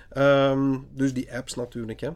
Ehm, 0.09 0.77
dus 0.93 1.13
die 1.13 1.33
apps 1.33 1.53
natuurlijk. 1.53 1.99
Hè. 1.99 2.09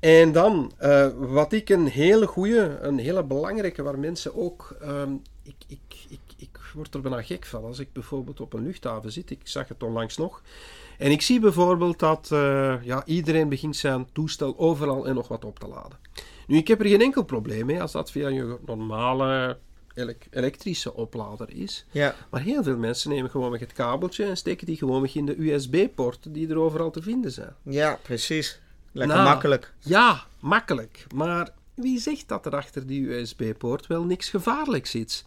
En 0.00 0.32
dan, 0.32 0.72
eh, 0.76 1.08
wat 1.16 1.52
ik 1.52 1.68
een 1.68 1.86
hele 1.86 2.26
goede, 2.26 2.78
een 2.80 2.98
hele 2.98 3.24
belangrijke, 3.24 3.82
waar 3.82 3.98
mensen 3.98 4.36
ook. 4.36 4.76
ehm, 4.80 5.12
ik, 5.42 5.54
ik, 5.66 6.06
ik, 6.08 6.20
ik 6.36 6.58
word 6.74 6.94
er 6.94 7.00
bijna 7.00 7.22
gek 7.22 7.46
van 7.46 7.64
als 7.64 7.78
ik 7.78 7.92
bijvoorbeeld 7.92 8.40
op 8.40 8.52
een 8.52 8.62
luchthaven 8.62 9.12
zit. 9.12 9.30
Ik 9.30 9.40
zag 9.42 9.68
het 9.68 9.82
onlangs 9.82 10.16
nog. 10.16 10.42
En 10.98 11.10
ik 11.10 11.22
zie 11.22 11.40
bijvoorbeeld 11.40 11.98
dat 11.98 12.28
eh, 12.32 12.74
ja, 12.82 13.04
iedereen 13.04 13.48
begint 13.48 13.76
zijn 13.76 14.06
toestel 14.12 14.58
overal 14.58 15.06
en 15.06 15.14
nog 15.14 15.28
wat 15.28 15.44
op 15.44 15.58
te 15.58 15.68
laden. 15.68 15.98
Nu, 16.48 16.56
ik 16.56 16.68
heb 16.68 16.80
er 16.80 16.86
geen 16.86 17.00
enkel 17.00 17.22
probleem 17.24 17.66
mee 17.66 17.80
als 17.82 17.92
dat 17.92 18.10
via 18.10 18.28
je 18.28 18.56
normale 18.66 19.58
elek- 19.94 20.26
elektrische 20.30 20.94
oplader 20.94 21.50
is. 21.50 21.84
Ja, 21.90 22.14
Maar 22.30 22.40
heel 22.40 22.62
veel 22.62 22.76
mensen 22.76 23.10
nemen 23.10 23.30
gewoon 23.30 23.58
het 23.58 23.72
kabeltje 23.72 24.24
en 24.24 24.36
steken 24.36 24.66
die 24.66 24.76
gewoon 24.76 25.08
in 25.12 25.26
de 25.26 25.50
USB-poorten 25.52 26.32
die 26.32 26.48
er 26.48 26.58
overal 26.58 26.90
te 26.90 27.02
vinden 27.02 27.32
zijn. 27.32 27.54
ja 27.62 27.98
precies. 28.02 28.60
Lekker 28.92 29.16
Nou. 29.16 29.28
makkelijk. 29.28 29.72
Ja, 29.78 30.22
makkelijk. 30.40 31.06
Maar 31.14 31.50
wie 31.74 32.00
zegt 32.00 32.28
dat 32.28 32.46
er 32.46 32.56
achter 32.56 32.86
die 32.86 33.10
USB-poort 33.14 33.86
wel 33.86 34.04
niks 34.04 34.28
gevaarlijks 34.28 34.90
zit? 34.90 35.24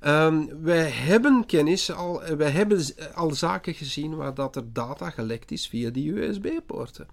Ehm, 0.00 0.42
wij 0.62 0.90
hebben 0.90 1.46
kennis, 1.46 1.92
al, 1.92 2.22
wij 2.36 2.50
hebben 2.50 2.80
z- 2.80 2.92
al 3.14 3.30
zaken 3.30 3.74
gezien 3.74 4.16
waar 4.16 4.34
dat 4.34 4.56
er 4.56 4.72
data 4.72 5.10
gelekt 5.10 5.50
is 5.50 5.68
via 5.68 5.90
die 5.90 6.12
USB-poorten. 6.22 7.06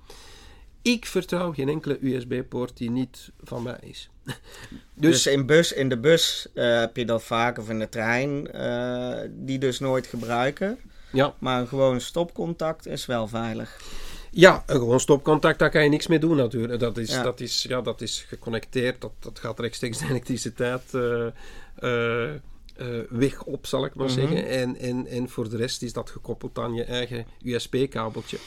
Ik 0.81 1.05
vertrouw 1.05 1.53
geen 1.53 1.69
enkele 1.69 1.97
USB-poort 2.01 2.77
die 2.77 2.91
niet 2.91 3.31
van 3.43 3.63
mij 3.63 3.77
is. 3.81 4.09
Dus, 4.23 4.35
Dus, 4.93 5.27
in, 5.27 5.45
bus, 5.45 5.71
in 5.73 5.89
de 5.89 5.97
bus 5.97 6.47
eh, 6.53 6.79
heb 6.79 6.95
je 6.97 7.05
dat 7.05 7.23
vaak, 7.23 7.57
of 7.57 7.69
in 7.69 7.79
de 7.79 7.89
trein, 7.89 8.51
eh, 8.51 9.29
die 9.31 9.59
dus 9.59 9.79
nooit 9.79 10.07
gebruiken. 10.07 10.77
ja, 11.11 11.33
Maar 11.39 11.59
een 11.61 11.67
gewoon 11.67 12.01
stopcontact 12.01 12.85
is 12.87 13.05
wel 13.05 13.27
veilig. 13.27 13.77
ja, 14.31 14.63
een 14.65 14.75
gewoon 14.79 14.99
stopcontact, 14.99 15.59
daar 15.59 15.69
kan 15.69 15.83
je 15.83 15.89
niks 15.89 16.07
mee 16.07 16.19
doen 16.19 16.35
natuurlijk. 16.35 16.79
Dat 16.79 16.97
is, 16.97 17.09
Ja. 17.11 17.23
dat 17.23 17.39
is, 17.39 17.63
ja, 17.63 17.81
dat 17.81 18.01
is 18.01 18.25
geconnecteerd, 18.27 19.01
dat, 19.01 19.11
dat 19.19 19.39
gaat 19.39 19.59
rechtstreeks 19.59 19.97
de 19.99 20.05
elektriciteit 20.09 20.93
eh, 20.93 22.29
eh, 22.79 22.87
weg 23.09 23.43
op, 23.43 23.65
zal 23.65 23.85
ik 23.85 23.95
maar 23.95 24.05
Mhm. 24.05 24.15
zeggen. 24.19 24.47
En, 24.47 24.77
en, 24.77 25.07
en 25.07 25.29
voor 25.29 25.49
de 25.49 25.57
rest 25.57 25.81
is 25.81 25.93
dat 25.93 26.09
gekoppeld 26.09 26.59
aan 26.59 26.73
je 26.73 26.83
eigen 26.83 27.25
USB-kabeltje. 27.43 28.37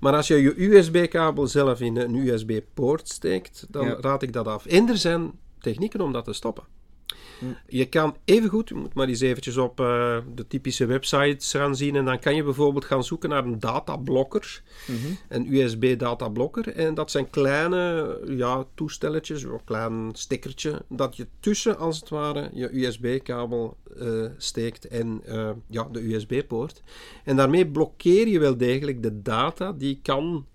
Maar 0.00 0.14
als 0.14 0.26
je 0.26 0.34
je 0.42 0.62
USB-kabel 0.74 1.46
zelf 1.46 1.80
in 1.80 1.96
een 1.96 2.14
USB-poort 2.14 3.08
steekt, 3.08 3.66
dan 3.68 3.86
Ja. 3.86 3.96
raad 4.00 4.22
ik 4.22 4.32
dat 4.32 4.46
af. 4.46 4.66
En 4.66 4.88
er 4.88 4.96
zijn 4.96 5.32
technieken 5.60 6.00
om 6.00 6.12
dat 6.12 6.24
te 6.24 6.32
stoppen. 6.32 6.64
Je 7.68 7.84
kan 7.88 8.16
evengoed, 8.24 8.68
je 8.68 8.74
moet 8.74 8.94
maar 8.94 9.08
eens 9.08 9.20
eventjes 9.20 9.56
op 9.56 9.80
eh, 9.80 10.16
de 10.34 10.46
typische 10.46 10.86
websites 10.86 11.50
gaan 11.50 11.76
zien 11.76 11.96
en 11.96 12.04
dan 12.04 12.18
kan 12.18 12.34
je 12.34 12.42
bijvoorbeeld 12.44 12.84
gaan 12.84 13.04
zoeken 13.04 13.28
naar 13.28 13.44
een 13.44 13.58
datablokker, 13.58 14.62
Mhm. 14.86 15.12
een 15.28 15.54
USB-datablokker. 15.54 16.68
En 16.76 16.94
dat 16.94 17.10
zijn 17.10 17.30
kleine 17.30 18.18
ja, 18.26 18.64
toestelletjes, 18.74 19.42
een 19.42 19.60
klein 19.64 20.10
stickertje, 20.12 20.82
dat 20.88 21.16
je 21.16 21.26
tussen 21.40 21.78
als 21.78 22.00
het 22.00 22.08
ware 22.08 22.50
je 22.52 22.84
USB-kabel 22.84 23.76
eh, 23.98 24.24
steekt 24.36 24.86
en 24.88 25.20
eh, 25.24 25.50
ja, 25.68 25.84
de 25.92 26.12
USB-poort. 26.14 26.82
En 27.24 27.36
daarmee 27.36 27.66
blokkeer 27.66 28.28
je 28.28 28.38
wel 28.38 28.56
degelijk 28.56 29.02
de 29.02 29.22
data 29.22 29.72
die 29.72 29.98
kan 30.02 30.46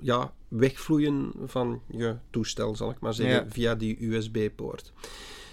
ja, 0.00 0.32
wegvloeien 0.48 1.32
van 1.44 1.80
je 1.86 2.14
toestel, 2.30 2.76
zal 2.76 2.90
ik 2.90 3.00
maar 3.00 3.14
zeggen, 3.14 3.44
Ja. 3.44 3.50
via 3.50 3.74
die 3.74 4.04
USB-poort. 4.06 4.92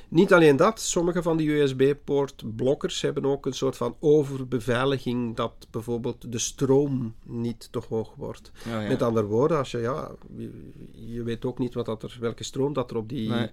Niet 0.09 0.33
alleen 0.33 0.55
dat, 0.55 0.79
sommige 0.79 1.21
van 1.21 1.37
die 1.37 1.51
USB-poortblokkers 1.51 3.01
hebben 3.01 3.25
ook 3.25 3.45
een 3.45 3.53
soort 3.53 3.77
van 3.77 3.95
overbeveiliging 3.99 5.35
dat 5.35 5.67
bijvoorbeeld 5.71 6.31
de 6.31 6.39
stroom 6.39 7.15
niet 7.23 7.67
te 7.71 7.81
hoog 7.89 8.13
wordt. 8.15 8.51
Oh, 8.57 8.71
ja. 8.71 8.87
Met 8.87 9.01
andere 9.01 9.25
woorden, 9.25 9.57
als 9.57 9.71
je, 9.71 9.77
ja, 9.77 10.11
je, 10.91 11.23
weet 11.23 11.45
ook 11.45 11.59
niet 11.59 11.73
wat 11.73 11.85
dat 11.85 12.03
er, 12.03 12.17
welke 12.19 12.43
stroom 12.43 12.73
dat 12.73 12.91
er 12.91 12.97
op 12.97 13.09
die 13.09 13.29
Nee. 13.29 13.49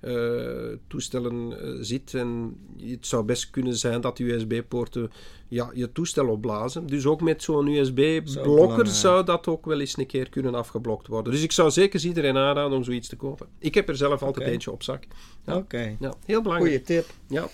eh, 0.00 0.76
toestellen 0.86 1.60
eh, 1.60 1.76
zit. 1.80 2.14
En 2.14 2.56
het 2.78 3.06
zou 3.06 3.24
best 3.24 3.50
kunnen 3.50 3.76
zijn 3.76 4.00
dat 4.00 4.16
die 4.16 4.32
USB-poorten 4.32 5.10
ja, 5.52 5.70
je 5.74 5.92
toestel 5.92 6.28
opblazen. 6.28 6.86
Dus 6.86 7.06
ook 7.06 7.20
met 7.20 7.42
zo'n 7.42 7.66
USB-blokker 7.66 8.86
zou 8.86 9.24
dat 9.24 9.46
ook 9.46 9.64
wel 9.66 9.80
eens 9.80 9.96
een 9.98 10.06
keer 10.06 10.28
kunnen 10.28 10.54
afgeblokt 10.54 11.06
worden. 11.06 11.32
Dus 11.32 11.42
ik 11.42 11.52
zou 11.52 11.70
zeker 11.70 12.04
iedereen 12.04 12.36
aanraden 12.36 12.76
om 12.76 12.84
zoiets 12.84 13.08
te 13.08 13.16
kopen. 13.16 13.46
Ik 13.58 13.74
heb 13.74 13.88
er 13.88 13.96
zelf 13.96 14.22
altijd 14.22 14.48
eentje 14.48 14.70
op 14.70 14.82
zak. 14.82 15.04
Ja. 15.46 15.56
Oké, 15.56 15.96
Ja, 16.00 16.14
heel 16.26 16.42
belangrijk. 16.42 16.72
goede 16.72 16.84
tip. 16.84 17.06
Ja. 17.28 17.48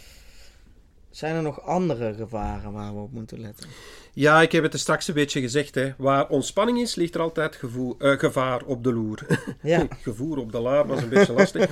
Zijn 1.11 1.35
er 1.35 1.43
nog 1.43 1.63
andere 1.63 2.15
gevaren 2.15 2.73
waar 2.73 2.95
we 2.95 3.01
op 3.01 3.13
moeten 3.13 3.41
letten? 3.41 3.69
Ja, 4.19 4.43
ik 4.43 4.53
heb 4.53 4.63
het 4.63 4.73
er 4.73 4.79
straks 4.79 5.09
een 5.09 5.15
beetje 5.15 5.41
gezegd. 5.41 5.75
Hè. 5.75 5.93
Waar 5.99 6.29
ontspanning 6.29 6.79
is, 6.81 6.95
ligt 6.95 7.15
er 7.15 7.21
altijd 7.21 7.61
eh, 7.99 8.11
gevaar 8.11 8.63
op 8.65 8.85
de 8.85 8.93
loer. 8.93 9.27
Ja, 9.63 9.87
Gevoer 10.03 10.39
op 10.39 10.53
de 10.53 10.59
laar 10.61 10.87
was 10.87 11.03
een 11.03 11.09
beetje 11.09 11.33
lastig. 11.33 11.71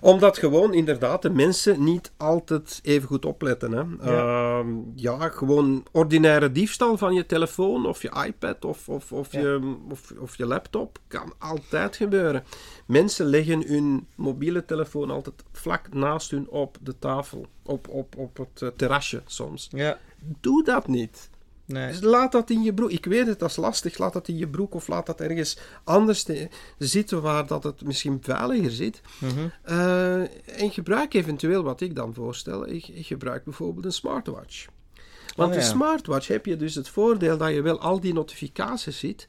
Omdat 0.00 0.38
gewoon 0.38 0.74
inderdaad 0.74 1.22
de 1.22 1.30
mensen 1.30 1.84
niet 1.84 2.12
altijd 2.16 2.80
even 2.82 3.08
goed 3.08 3.24
opletten. 3.24 3.72
Hè. 3.72 4.10
Ja. 4.10 4.64
ja, 4.94 5.28
gewoon 5.28 5.86
ordinaire 5.92 6.52
diefstal 6.52 6.96
van 6.98 7.14
je 7.14 7.26
telefoon 7.26 7.86
of 7.86 8.02
je 8.02 8.24
iPad 8.26 8.64
of, 8.64 8.88
of, 8.88 9.12
of, 9.12 9.32
Ja. 9.32 9.40
je, 9.40 9.76
of, 9.90 10.12
of 10.18 10.36
je 10.36 10.46
laptop 10.46 10.98
kan 11.06 11.32
altijd 11.38 11.96
gebeuren. 11.96 12.44
Mensen 12.86 13.26
leggen 13.26 13.66
hun 13.66 14.06
mobiele 14.14 14.64
telefoon 14.64 15.10
altijd 15.10 15.44
vlak 15.52 15.92
naast 15.94 16.30
hun 16.30 16.48
op 16.48 16.76
de 16.80 16.98
tafel, 16.98 17.46
op, 17.64 17.88
op, 17.88 18.16
op 18.16 18.36
het 18.36 18.62
eh, 18.62 18.68
terrasje 18.76 19.22
soms. 19.26 19.68
ja, 19.72 19.98
Doe 20.40 20.64
dat 20.64 20.88
niet. 20.88 21.30
Nee. 21.72 21.86
Dus 21.88 22.00
laat 22.00 22.32
dat 22.32 22.50
in 22.50 22.62
je 22.62 22.74
broek. 22.74 22.90
Ik 22.90 23.04
weet 23.04 23.26
het, 23.26 23.38
dat 23.38 23.50
is 23.50 23.56
lastig. 23.56 23.98
Laat 23.98 24.12
dat 24.12 24.28
in 24.28 24.36
je 24.38 24.48
broek 24.48 24.74
of 24.74 24.88
laat 24.88 25.06
dat 25.06 25.20
ergens 25.20 25.58
anders 25.84 26.22
te- 26.22 26.48
zitten 26.78 27.22
waar 27.22 27.46
dat 27.46 27.62
het 27.62 27.84
misschien 27.84 28.18
veiliger 28.22 28.70
zit. 28.70 29.00
Mhm. 29.18 29.32
Eh, 29.62 30.20
en 30.62 30.70
gebruik 30.70 31.14
eventueel 31.14 31.62
wat 31.62 31.80
ik 31.80 31.94
dan 31.94 32.14
voorstel. 32.14 32.68
Ik, 32.68 32.88
ik 32.88 33.06
gebruik 33.06 33.44
bijvoorbeeld 33.44 33.84
een 33.84 33.92
smartwatch. 33.92 34.66
Want 35.36 35.50
Oh, 35.54 35.58
de 35.58 35.64
smartwatch 35.64 36.26
heb 36.28 36.46
je 36.46 36.56
dus 36.56 36.74
het 36.74 36.88
voordeel 36.88 37.36
dat 37.36 37.50
je 37.54 37.62
wel 37.62 37.80
al 37.80 38.00
die 38.00 38.12
notificaties 38.14 38.98
ziet. 38.98 39.26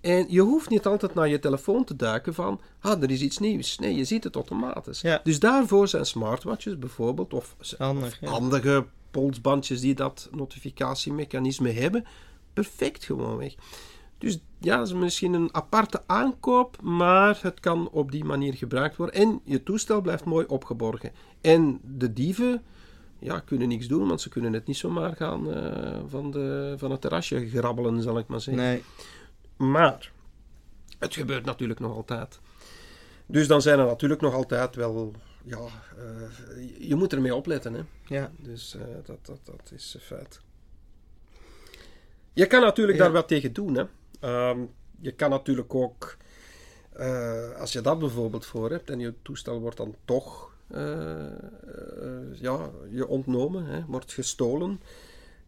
En 0.00 0.26
je 0.28 0.40
hoeft 0.40 0.68
niet 0.70 0.86
altijd 0.86 1.14
naar 1.14 1.28
je 1.28 1.38
telefoon 1.38 1.84
te 1.84 1.96
duiken 1.96 2.34
van, 2.34 2.60
ah, 2.80 3.02
er 3.02 3.10
is 3.10 3.20
iets 3.20 3.38
nieuws. 3.38 3.78
Nee, 3.78 3.94
je 3.94 4.04
ziet 4.04 4.24
het 4.24 4.34
automatisch. 4.34 5.00
Ja. 5.00 5.20
Dus 5.24 5.38
daarvoor 5.38 5.88
zijn 5.88 6.06
smartwatches 6.06 6.78
bijvoorbeeld, 6.78 7.34
of 7.34 7.56
Handig, 7.78 8.20
ja. 8.20 8.28
andere 8.28 8.84
polsbandjes 9.10 9.80
die 9.80 9.94
dat 9.94 10.28
notificatiemechanisme 10.32 11.70
hebben, 11.70 12.04
perfect 12.52 13.04
gewoonweg. 13.04 13.54
Dus 14.18 14.38
ja, 14.58 14.76
dat 14.76 14.86
is 14.86 14.92
misschien 14.92 15.32
een 15.32 15.54
aparte 15.54 16.02
aankoop, 16.06 16.82
maar 16.82 17.38
het 17.42 17.60
kan 17.60 17.88
op 17.90 18.10
die 18.10 18.24
manier 18.24 18.54
gebruikt 18.54 18.96
worden. 18.96 19.14
En 19.14 19.40
je 19.44 19.62
toestel 19.62 20.00
blijft 20.00 20.24
mooi 20.24 20.46
opgeborgen. 20.46 21.12
En 21.40 21.80
de 21.82 22.12
dieven 22.12 22.62
ja, 23.18 23.40
kunnen 23.40 23.68
niks 23.68 23.86
doen, 23.86 24.08
want 24.08 24.20
ze 24.20 24.28
kunnen 24.28 24.52
het 24.52 24.66
niet 24.66 24.76
zomaar 24.76 25.16
gaan 25.16 25.54
eh, 25.54 26.00
van, 26.06 26.30
de, 26.30 26.74
van 26.76 26.90
het 26.90 27.00
terrasje 27.00 27.48
grabbelen, 27.48 28.02
zal 28.02 28.18
ik 28.18 28.26
maar 28.26 28.40
zeggen. 28.40 28.62
Nee, 28.64 28.82
Maar 29.56 30.12
het 30.98 31.14
gebeurt 31.14 31.44
natuurlijk 31.44 31.80
nog 31.80 31.96
altijd. 31.96 32.40
Dus 33.26 33.46
dan 33.46 33.62
zijn 33.62 33.78
er 33.78 33.86
natuurlijk 33.86 34.20
nog 34.20 34.34
altijd 34.34 34.74
wel. 34.74 35.12
Ja, 35.50 35.66
eh, 35.98 36.88
je 36.88 36.94
moet 36.94 37.12
ermee 37.12 37.34
opletten. 37.34 37.74
Hè? 37.74 37.80
ja. 38.06 38.30
Dus 38.38 38.74
eh, 38.74 38.82
dat, 39.04 39.26
dat, 39.26 39.38
dat 39.44 39.70
is 39.74 39.94
een 39.94 40.00
feit. 40.00 40.40
Je 42.32 42.46
kan 42.46 42.60
natuurlijk 42.60 42.98
Ja. 42.98 43.04
daar 43.04 43.12
wat 43.12 43.28
tegen 43.28 43.52
doen. 43.52 43.74
Hè? 43.74 43.84
Ehm, 44.20 44.58
je 45.00 45.12
kan 45.12 45.30
natuurlijk 45.30 45.74
ook, 45.74 46.16
eh, 46.92 47.50
als 47.56 47.72
je 47.72 47.80
dat 47.80 47.98
bijvoorbeeld 47.98 48.46
voor 48.46 48.70
hebt 48.70 48.90
en 48.90 48.98
je 48.98 49.14
toestel 49.22 49.60
wordt 49.60 49.76
dan 49.76 49.94
toch 50.04 50.48
eh, 50.66 51.26
eh, 51.26 51.30
ja, 52.34 52.70
je 52.90 53.06
ontnomen, 53.06 53.64
hè, 53.64 53.84
wordt 53.86 54.12
gestolen, 54.12 54.80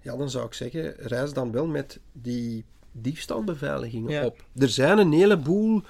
ja, 0.01 0.17
dan 0.17 0.31
zou 0.31 0.47
ik 0.47 0.55
zeggen, 0.55 0.95
reis 0.97 1.33
dan 1.33 1.53
wel 1.53 1.67
met 1.67 2.01
die 2.13 2.65
diefstalbeveiligingen 2.93 4.11
Ja. 4.11 4.25
op. 4.25 4.45
Er 4.57 4.69
zijn 4.69 4.99
een 4.99 5.13
heleboel 5.13 5.83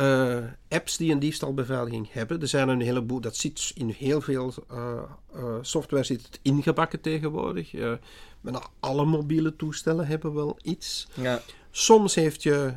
eh, 0.00 0.44
apps 0.68 0.96
die 0.96 1.12
een 1.12 1.18
diefstalbeveiliging 1.18 2.12
hebben. 2.12 2.40
Er 2.40 2.48
zijn 2.48 2.68
een 2.68 2.80
heleboel, 2.80 3.20
dat 3.20 3.36
zit 3.36 3.72
in 3.74 3.88
heel 3.88 4.20
veel 4.20 4.52
eh, 4.68 4.98
eh, 5.34 5.54
software 5.60 6.04
zit 6.04 6.22
het 6.22 6.38
ingebakken 6.42 7.00
tegenwoordig. 7.00 7.70
Bijna 8.40 8.62
alle 8.80 9.04
mobiele 9.04 9.56
toestellen 9.56 10.06
hebben 10.06 10.34
wel 10.34 10.58
iets. 10.62 11.08
ja. 11.14 11.40
Soms 11.72 12.14
heeft 12.14 12.42
je 12.42 12.72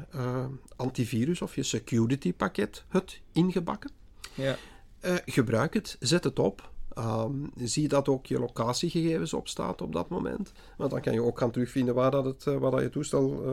antivirus 0.75 1.41
of 1.41 1.55
je 1.55 1.63
security 1.63 2.33
pakket 2.33 2.83
het 2.87 3.19
ingebakken. 3.31 3.91
ja. 4.33 4.57
Gebruik 5.25 5.73
het, 5.73 5.97
zet 5.99 6.23
het 6.23 6.39
op. 6.39 6.71
Ehm, 6.93 7.33
zie 7.55 7.87
dat 7.87 8.07
ook 8.07 8.25
je 8.25 8.39
locatiegegevens 8.39 9.33
op 9.33 9.47
staat 9.47 9.81
op 9.81 9.93
dat 9.93 10.09
moment. 10.09 10.51
Want 10.77 10.91
dan 10.91 11.01
kan 11.01 11.13
je 11.13 11.21
ook 11.23 11.39
gaan 11.39 11.51
terugvinden 11.51 11.95
waar, 11.95 12.11
dat 12.11 12.25
het, 12.25 12.43
waar 12.43 12.71
dat 12.71 12.81
je 12.81 12.89
toestel 12.89 13.43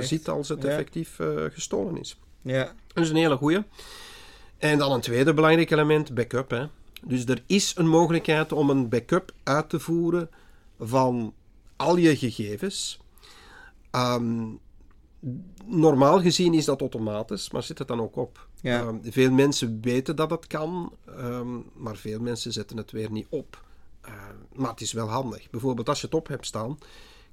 zit 0.00 0.28
als 0.28 0.48
het 0.48 0.62
Ja. 0.62 0.68
effectief 0.68 1.18
gestolen 1.52 1.96
is. 2.00 2.18
Ja. 2.42 2.74
Dat 2.94 3.04
is 3.04 3.10
een 3.10 3.16
hele 3.16 3.36
goeie. 3.36 3.62
En 4.58 4.78
dan 4.78 4.92
een 4.92 5.00
tweede 5.00 5.34
belangrijk 5.34 5.70
element, 5.70 6.14
backup. 6.14 6.50
Hè. 6.50 6.66
Dus 7.02 7.24
er 7.24 7.42
is 7.46 7.72
een 7.76 7.88
mogelijkheid 7.88 8.52
om 8.52 8.70
een 8.70 8.88
backup 8.88 9.32
uit 9.42 9.68
te 9.68 9.80
voeren 9.80 10.30
van 10.78 11.34
al 11.76 11.96
je 11.96 12.16
gegevens. 12.16 13.00
Ehm, 13.90 14.46
normaal 15.64 16.20
gezien 16.20 16.54
is 16.54 16.64
dat 16.64 16.80
automatisch, 16.80 17.50
maar 17.50 17.62
zit 17.62 17.78
het 17.78 17.88
dan 17.88 18.00
ook 18.00 18.16
op. 18.16 18.48
Ja. 18.60 18.80
Ehm, 18.80 18.96
veel 19.02 19.30
mensen 19.30 19.78
weten 19.80 20.16
dat 20.16 20.30
het 20.30 20.46
kan, 20.46 20.92
ehm, 21.16 21.58
maar 21.74 21.96
veel 21.96 22.20
mensen 22.20 22.52
zetten 22.52 22.76
het 22.76 22.90
weer 22.90 23.10
niet 23.10 23.26
op. 23.28 23.68
Maar 24.52 24.70
het 24.70 24.80
is 24.80 24.92
wel 24.92 25.08
handig. 25.08 25.50
Bijvoorbeeld 25.50 25.88
als 25.88 26.00
je 26.00 26.06
het 26.06 26.14
op 26.14 26.28
hebt 26.28 26.46
staan, 26.46 26.78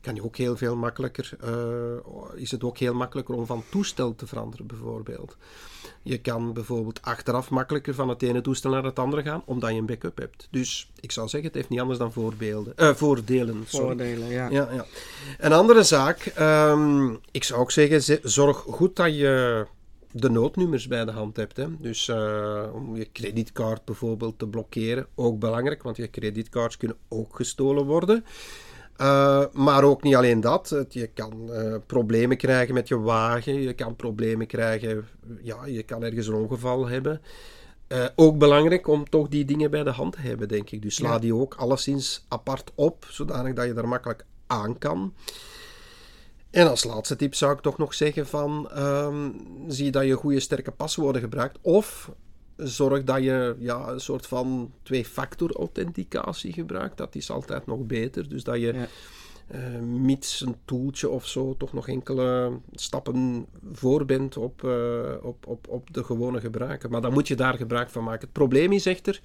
kan 0.01 0.16
je 0.16 0.24
ook 0.24 0.38
heel 0.38 0.58
veel 0.58 0.75
makkelijker, 0.75 1.30
eh, 1.42 2.42
is 2.42 2.51
het 2.51 2.63
ook 2.63 2.77
heel 2.77 2.94
makkelijker 2.94 3.36
om 3.36 3.46
van 3.46 3.63
toestel 3.70 4.16
te 4.16 4.27
veranderen, 4.27 4.66
bijvoorbeeld. 4.68 5.38
Je 6.01 6.18
kan 6.18 6.54
bijvoorbeeld 6.54 7.01
achteraf 7.01 7.50
makkelijker 7.50 7.94
van 7.94 8.10
het 8.10 8.22
ene 8.24 8.42
toestel 8.42 8.72
naar 8.72 8.84
het 8.84 9.00
andere 9.00 9.22
gaan, 9.22 9.42
omdat 9.46 9.70
je 9.72 9.77
een 9.77 9.86
backup 9.86 10.18
hebt. 10.18 10.48
Dus 10.51 10.92
ik 11.00 11.12
zou 11.12 11.27
zeggen, 11.27 11.50
het 11.50 11.58
heeft 11.58 11.70
niet 11.70 11.80
anders 11.80 12.00
dan 12.00 12.12
voorbeelden, 12.12 12.77
eh, 12.77 12.94
voordelen. 12.94 13.63
Sorry. 13.68 13.86
Voordelen, 13.88 14.27
ja. 14.27 14.50
Ja, 14.50 14.70
ja. 14.72 14.86
Een 15.38 15.54
andere 15.54 15.84
zaak, 15.84 16.20
ehm, 16.36 17.13
ik 17.32 17.44
zou 17.44 17.60
ook 17.62 17.72
zeggen, 17.72 18.04
ze- 18.04 18.20
zorg 18.24 18.58
goed 18.58 18.96
dat 18.96 19.16
je 19.18 19.66
de 20.12 20.30
noodnummers 20.30 20.88
bij 20.88 21.06
de 21.06 21.12
hand 21.12 21.36
hebt. 21.38 21.58
Hè. 21.58 21.66
Dus 21.80 22.08
eh, 22.08 22.63
om 22.74 22.96
je 22.96 23.12
creditcard 23.12 23.86
bijvoorbeeld 23.86 24.39
te 24.39 24.48
blokkeren, 24.48 25.08
ook 25.16 25.39
belangrijk, 25.39 25.84
want 25.84 25.98
je 25.98 26.10
creditcards 26.10 26.77
kunnen 26.77 26.98
ook 27.08 27.36
gestolen 27.36 27.86
worden. 27.86 28.25
Eh, 28.98 29.44
maar 29.54 29.84
ook 29.84 30.04
niet 30.04 30.16
alleen 30.16 30.42
dat. 30.42 30.75
Je 30.89 31.08
kan 31.08 31.54
eh, 31.54 31.75
problemen 31.86 32.38
krijgen 32.38 32.74
met 32.74 32.88
je 32.88 33.00
wagen. 33.00 33.62
Je 33.62 33.74
kan 33.74 33.96
problemen 33.96 34.48
krijgen. 34.48 35.08
Ja, 35.42 35.66
je 35.66 35.84
kan 35.84 36.04
ergens 36.04 36.27
een 36.27 36.34
ongeval 36.34 36.88
hebben. 36.88 37.22
Eh, 37.88 38.06
ook 38.16 38.38
belangrijk 38.38 38.88
om 38.88 39.10
toch 39.10 39.27
die 39.27 39.46
dingen 39.46 39.72
bij 39.72 39.84
de 39.84 39.89
hand 39.89 40.13
te 40.13 40.22
hebben, 40.22 40.48
denk 40.48 40.70
ik. 40.70 40.82
Dus 40.82 40.96
sla 40.96 41.12
Ja. 41.12 41.20
die 41.20 41.36
ook 41.36 41.56
alleszins 41.56 42.25
apart 42.27 42.72
op, 42.75 43.06
zodanig 43.10 43.54
dat 43.54 43.66
je 43.66 43.74
er 43.74 43.88
makkelijk 43.88 44.25
aan 44.48 44.77
kan. 44.77 45.13
En 46.51 46.70
als 46.70 46.84
laatste 46.84 47.16
tip 47.16 47.36
zou 47.36 47.54
ik 47.54 47.60
toch 47.62 47.77
nog 47.77 47.94
zeggen 47.94 48.27
van... 48.27 48.70
ehm, 48.72 49.30
zie 49.68 49.92
dat 49.92 50.06
je 50.06 50.13
goede 50.13 50.39
sterke 50.39 50.72
paswoorden 50.72 51.22
gebruikt. 51.22 51.58
Of 51.62 52.12
zorg 52.58 53.04
dat 53.04 53.24
je 53.24 53.56
ja, 53.60 53.88
een 53.88 54.00
soort 54.00 54.26
van 54.28 54.72
twee-factor 54.84 55.56
authenticatie 55.56 56.54
gebruikt. 56.54 56.98
Dat 56.98 57.16
is 57.16 57.32
altijd 57.32 57.66
nog 57.66 57.80
beter. 57.86 58.30
Dus 58.30 58.44
dat 58.44 58.56
je 58.56 58.74
Ja. 58.74 58.88
eh, 59.48 59.80
mits 59.80 60.42
een 60.42 60.56
toeltje 60.66 61.10
of 61.10 61.28
zo 61.28 61.56
toch 61.58 61.74
nog 61.74 61.88
enkele 61.88 62.52
stappen 62.72 63.46
voor 63.72 64.06
bent 64.06 64.38
op, 64.38 64.64
eh, 64.64 65.14
op, 65.22 65.48
op, 65.48 65.68
op 65.68 65.94
de 65.94 66.04
gewone 66.04 66.40
gebruiker. 66.40 66.90
Maar 66.90 67.02
dan 67.02 67.14
moet 67.14 67.28
je 67.28 67.36
daar 67.36 67.54
gebruik 67.58 67.90
van 67.90 68.04
maken. 68.04 68.22
Het 68.22 68.32
probleem 68.32 68.72
is 68.72 68.86
echter... 68.86 69.22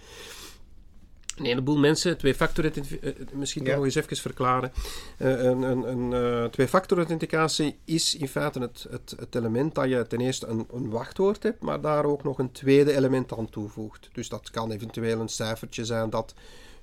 Een 1.37 1.45
heleboel 1.45 1.79
mensen, 1.79 2.19
twee-factor 2.19 2.65
authenticatie, 2.65 3.15
misschien 3.33 3.65
Ja. 3.65 3.75
nog 3.75 3.85
eens 3.85 3.95
even 3.95 4.17
verklaren. 4.17 4.73
Eh, 5.17 5.43
een 5.43 5.63
een, 5.63 5.91
een 5.91 6.13
eh, 6.13 6.45
twee-factor 6.51 6.99
authenticatie 6.99 7.79
is 7.85 8.15
in 8.15 8.29
feite 8.29 8.61
het, 8.61 8.87
het, 8.91 9.15
het 9.19 9.35
element 9.35 9.75
dat 9.75 9.89
je 9.89 10.07
ten 10.07 10.21
eerste 10.21 10.47
een, 10.47 10.67
een 10.73 10.91
wachtwoord 10.91 11.43
hebt, 11.43 11.63
maar 11.63 11.81
daar 11.81 12.05
ook 12.05 12.23
nog 12.23 12.39
een 12.39 12.53
tweede 12.53 12.97
element 12.97 13.33
aan 13.39 13.51
toevoegt. 13.51 14.09
Dus 14.13 14.29
dat 14.29 14.51
kan 14.51 14.71
eventueel 14.71 15.21
een 15.21 15.29
cijfertje 15.29 15.85
zijn 15.85 16.11
dat 16.11 16.35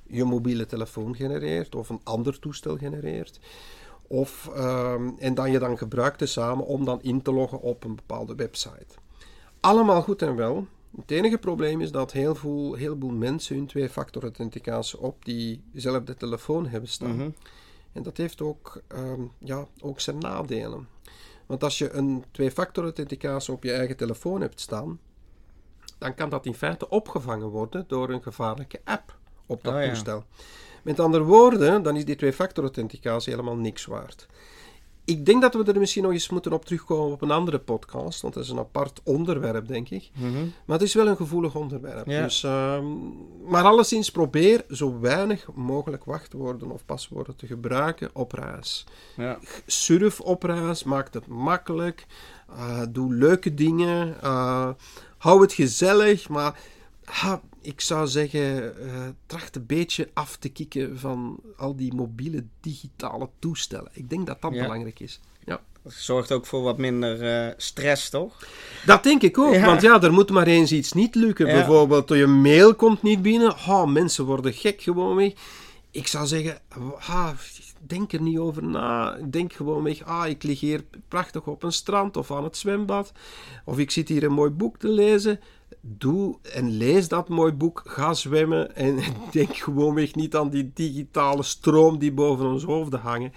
je 0.08 0.24
mobiele 0.24 0.66
telefoon 0.66 1.16
genereert 1.16 1.76
of 1.76 1.90
een 1.90 2.02
ander 2.04 2.40
toestel 2.40 2.78
genereert. 2.78 3.40
Of, 4.08 4.50
ehm, 4.56 5.10
en 5.20 5.34
dat 5.34 5.52
je 5.52 5.60
dan 5.60 5.78
gebruikt 5.78 6.18
tezamen 6.18 6.66
om 6.66 6.86
dan 6.86 7.02
in 7.02 7.22
te 7.22 7.32
loggen 7.32 7.62
op 7.62 7.84
een 7.84 7.96
bepaalde 7.96 8.36
website. 8.36 8.96
Allemaal 9.60 10.02
goed 10.02 10.22
en 10.22 10.36
wel. 10.36 10.68
Het 10.98 11.12
enige 11.12 11.38
probleem 11.38 11.82
is 11.82 11.92
dat 11.92 12.12
heel 12.12 12.36
veel, 12.36 12.74
heel 12.74 12.96
veel 13.00 13.10
mensen 13.10 13.56
hun 13.56 13.66
twee-factor 13.66 14.24
authenticatie 14.24 15.00
op 15.00 15.26
diezelfde 15.26 16.16
telefoon 16.16 16.68
hebben 16.68 16.90
staan. 16.90 17.16
Mhm. 17.16 17.30
En 17.92 18.04
dat 18.04 18.18
heeft 18.18 18.42
ook, 18.42 18.82
ehm, 18.88 19.22
ja, 19.38 19.68
ook 19.82 20.00
zijn 20.00 20.18
nadelen. 20.18 20.88
Want 21.46 21.64
als 21.64 21.78
je 21.78 21.92
een 21.92 22.24
twee-factor 22.32 22.84
authenticatie 22.84 23.54
op 23.54 23.64
je 23.64 23.72
eigen 23.72 23.98
telefoon 23.98 24.42
hebt 24.42 24.60
staan, 24.60 25.00
dan 25.98 26.16
kan 26.16 26.30
dat 26.30 26.46
in 26.46 26.54
feite 26.54 26.90
opgevangen 26.90 27.48
worden 27.48 27.86
door 27.88 28.10
een 28.10 28.24
gevaarlijke 28.24 28.82
app 28.84 29.18
op 29.46 29.64
dat 29.64 29.74
Oh 29.74 29.82
ja. 29.82 29.88
toestel. 29.88 30.24
Met 30.84 31.00
andere 31.00 31.24
woorden, 31.24 31.84
dan 31.84 31.96
is 31.96 32.06
die 32.06 32.16
twee-factor 32.16 32.64
authenticatie 32.64 33.32
helemaal 33.32 33.56
niks 33.56 33.86
waard. 33.86 34.28
Ik 35.10 35.26
denk 35.26 35.42
dat 35.42 35.54
we 35.54 35.64
er 35.64 35.80
misschien 35.80 36.04
nog 36.04 36.12
eens 36.12 36.30
moeten 36.30 36.54
op 36.54 36.66
terugkomen 36.66 37.14
op 37.14 37.22
een 37.22 37.32
andere 37.32 37.60
podcast, 37.60 38.22
want 38.22 38.34
dat 38.34 38.44
is 38.44 38.50
een 38.50 38.60
apart 38.60 39.02
onderwerp, 39.04 39.68
denk 39.68 39.90
ik. 39.90 40.10
Mhm. 40.14 40.32
Maar 40.66 40.78
het 40.78 40.88
is 40.88 40.94
wel 40.94 41.08
een 41.08 41.16
gevoelig 41.16 41.56
onderwerp. 41.56 42.08
Ja. 42.08 42.24
Dus, 42.24 42.44
ehm, 42.44 42.86
maar 43.48 43.64
alleszins 43.64 44.12
probeer 44.12 44.66
zo 44.70 45.00
weinig 45.00 45.48
mogelijk 45.54 46.04
wachtwoorden 46.04 46.72
of 46.72 46.86
paswoorden 46.86 47.36
te 47.36 47.48
gebruiken 47.48 48.10
op 48.14 48.32
reis. 48.32 48.86
Ja. 49.18 49.40
Surf 49.66 50.20
op 50.22 50.44
reis, 50.44 50.84
maak 50.84 51.14
het 51.14 51.28
makkelijk. 51.28 52.06
eh, 52.50 52.82
doe 52.90 53.14
leuke 53.14 53.54
dingen. 53.54 54.22
eh, 54.22 54.70
hou 55.18 55.42
het 55.42 55.54
gezellig. 55.54 56.30
Maar 56.30 56.60
ha, 57.04 57.42
ik 57.62 57.82
zou 57.82 58.08
zeggen, 58.08 58.76
eh, 58.82 59.08
tracht 59.26 59.56
een 59.56 59.66
beetje 59.66 60.10
af 60.14 60.36
te 60.38 60.50
kicken 60.50 61.00
van 61.00 61.40
al 61.58 61.76
die 61.76 61.94
mobiele 61.94 62.44
digitale 62.62 63.30
toestellen. 63.40 63.92
Ik 63.94 64.10
denk 64.10 64.28
dat 64.28 64.42
dat 64.42 64.54
Ja. 64.54 64.62
belangrijk 64.62 65.00
is. 65.00 65.20
Ja. 65.46 65.62
Dat 65.84 65.94
zorgt 65.94 66.32
ook 66.32 66.46
voor 66.46 66.62
wat 66.62 66.78
minder 66.78 67.22
eh, 67.48 67.54
stress, 67.58 68.10
toch? 68.10 68.48
Dat 68.86 69.04
denk 69.04 69.22
ik 69.22 69.38
ook, 69.38 69.54
Ja. 69.54 69.66
want 69.66 69.82
ja, 69.82 70.02
er 70.02 70.14
moet 70.14 70.30
maar 70.30 70.48
eens 70.48 70.72
iets 70.72 70.94
niet 70.94 71.16
lukken. 71.16 71.48
Ja. 71.48 71.54
Bijvoorbeeld, 71.54 72.10
je 72.10 72.28
mail 72.28 72.76
komt 72.76 73.02
niet 73.02 73.22
binnen. 73.22 73.54
Ha, 73.56 73.86
mensen 73.86 74.26
worden 74.26 74.54
gek 74.54 74.82
gewoon 74.82 75.16
mee. 75.16 75.36
Ik 75.92 76.08
zou 76.08 76.28
zeggen, 76.28 76.60
ha, 76.98 77.36
denk 77.80 78.14
er 78.14 78.22
niet 78.22 78.38
over 78.38 78.64
na. 78.64 79.18
Denk 79.30 79.54
gewoon 79.54 79.84
mee, 79.84 80.02
ah, 80.06 80.28
ik 80.28 80.44
lig 80.44 80.60
hier 80.60 80.84
prachtig 81.08 81.48
op 81.48 81.64
een 81.64 81.72
strand 81.72 82.18
of 82.18 82.32
aan 82.32 82.44
het 82.44 82.58
zwembad. 82.58 83.12
Of 83.66 83.78
ik 83.80 83.92
zit 83.92 84.08
hier 84.10 84.24
een 84.24 84.34
mooi 84.34 84.50
boek 84.50 84.78
te 84.78 84.88
lezen. 84.90 85.40
Doe 85.82 86.38
en 86.54 86.70
lees 86.70 87.08
dat 87.08 87.30
mooi 87.30 87.52
boek. 87.52 87.82
Ga 87.86 88.14
zwemmen 88.14 88.76
en 88.76 89.00
denk 89.32 89.56
gewoonweg 89.56 90.16
niet 90.16 90.36
aan 90.36 90.50
die 90.50 90.72
digitale 90.74 91.44
stroom 91.44 92.00
die 92.00 92.12
boven 92.12 92.46
ons 92.46 92.64
hoofden 92.64 93.00
hangen. 93.00 93.32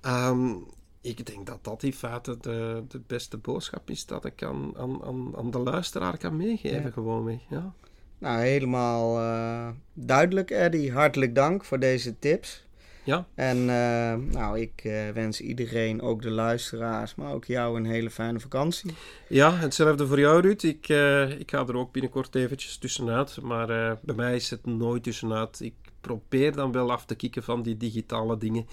Ehm, 0.00 0.54
ik 1.00 1.26
denk 1.26 1.46
dat 1.46 1.64
dat 1.64 1.82
in 1.82 1.92
feite 1.92 2.36
de, 2.40 2.84
de 2.88 3.00
beste 3.06 3.36
boodschap 3.36 3.90
is 3.90 4.06
dat 4.06 4.24
ik 4.24 4.42
aan, 4.42 4.76
aan, 4.76 5.36
aan, 5.36 5.50
de 5.50 5.58
luisteraar 5.58 6.18
kan 6.18 6.36
meegeven. 6.36 6.82
Ja. 6.82 6.90
Gewoonweg, 6.90 7.40
ja. 7.48 7.72
Nou, 8.18 8.40
helemaal 8.40 9.18
eh, 9.18 9.68
duidelijk, 9.92 10.50
Eddy. 10.50 10.90
Hartelijk 10.90 11.34
dank 11.34 11.64
voor 11.64 11.78
deze 11.78 12.18
tips. 12.18 12.64
Ja. 13.04 13.26
En 13.34 13.56
eh, 13.56 14.14
nou, 14.34 14.60
ik 14.60 14.80
eh, 14.84 15.08
wens 15.14 15.40
iedereen, 15.40 16.02
ook 16.02 16.22
de 16.22 16.30
luisteraars, 16.30 17.14
maar 17.14 17.32
ook 17.32 17.44
jou 17.44 17.76
een 17.76 17.86
hele 17.86 18.10
fijne 18.10 18.40
vakantie. 18.40 18.94
Ja, 19.28 19.54
hetzelfde 19.56 20.06
voor 20.06 20.20
jou, 20.20 20.40
Ruud. 20.40 20.62
Ik, 20.62 20.88
eh, 20.88 21.30
ik 21.30 21.50
ga 21.50 21.66
er 21.66 21.76
ook 21.76 21.92
binnenkort 21.92 22.34
eventjes 22.34 22.76
tussenuit. 22.78 23.40
Maar 23.40 23.66
bij 24.02 24.14
mij 24.14 24.34
is 24.34 24.50
het 24.50 24.66
nooit 24.66 25.02
tussenuit. 25.02 25.60
Ik 25.60 25.74
probeer 26.00 26.52
dan 26.56 26.72
wel 26.72 26.90
af 26.92 27.04
te 27.04 27.14
kicken 27.14 27.42
van 27.42 27.62
die 27.62 27.76
digitale 27.76 28.38
dingen. 28.38 28.66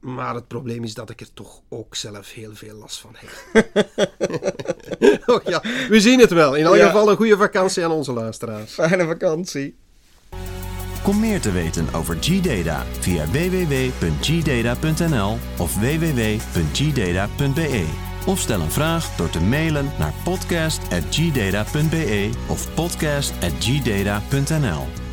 Maar 0.00 0.34
het 0.34 0.48
probleem 0.48 0.84
is 0.84 0.94
dat 0.94 1.10
ik 1.10 1.20
er 1.20 1.32
toch 1.32 1.60
ook 1.68 1.94
zelf 1.94 2.32
heel 2.32 2.54
veel 2.54 2.76
last 2.76 2.98
van 3.00 3.14
heb. 3.16 3.30
oh, 5.34 5.42
ja, 5.44 5.62
we 5.88 6.00
zien 6.00 6.20
het 6.20 6.30
wel. 6.32 6.54
In 6.54 6.64
elk 6.64 6.76
Ja. 6.76 6.86
geval 6.86 7.10
een 7.10 7.16
goede 7.16 7.36
vakantie 7.36 7.84
aan 7.84 7.90
onze 7.90 8.12
luisteraars. 8.12 8.72
Fijne 8.72 9.06
vakantie. 9.06 9.76
Kom 11.04 11.20
meer 11.20 11.40
te 11.40 11.52
weten 11.52 11.94
over 11.94 12.16
G-Data 12.20 12.84
via 13.00 13.26
www.gdata.nl 13.26 15.38
of 15.58 15.74
www.gdata.be. 15.74 17.84
Of 18.26 18.38
stel 18.38 18.60
een 18.60 18.70
vraag 18.70 19.16
door 19.16 19.30
te 19.30 19.40
mailen 19.40 19.90
naar 19.98 20.12
podcast.gdata.be 20.24 22.30
of 22.48 22.74
podcast.gdata.nl. 22.74 25.03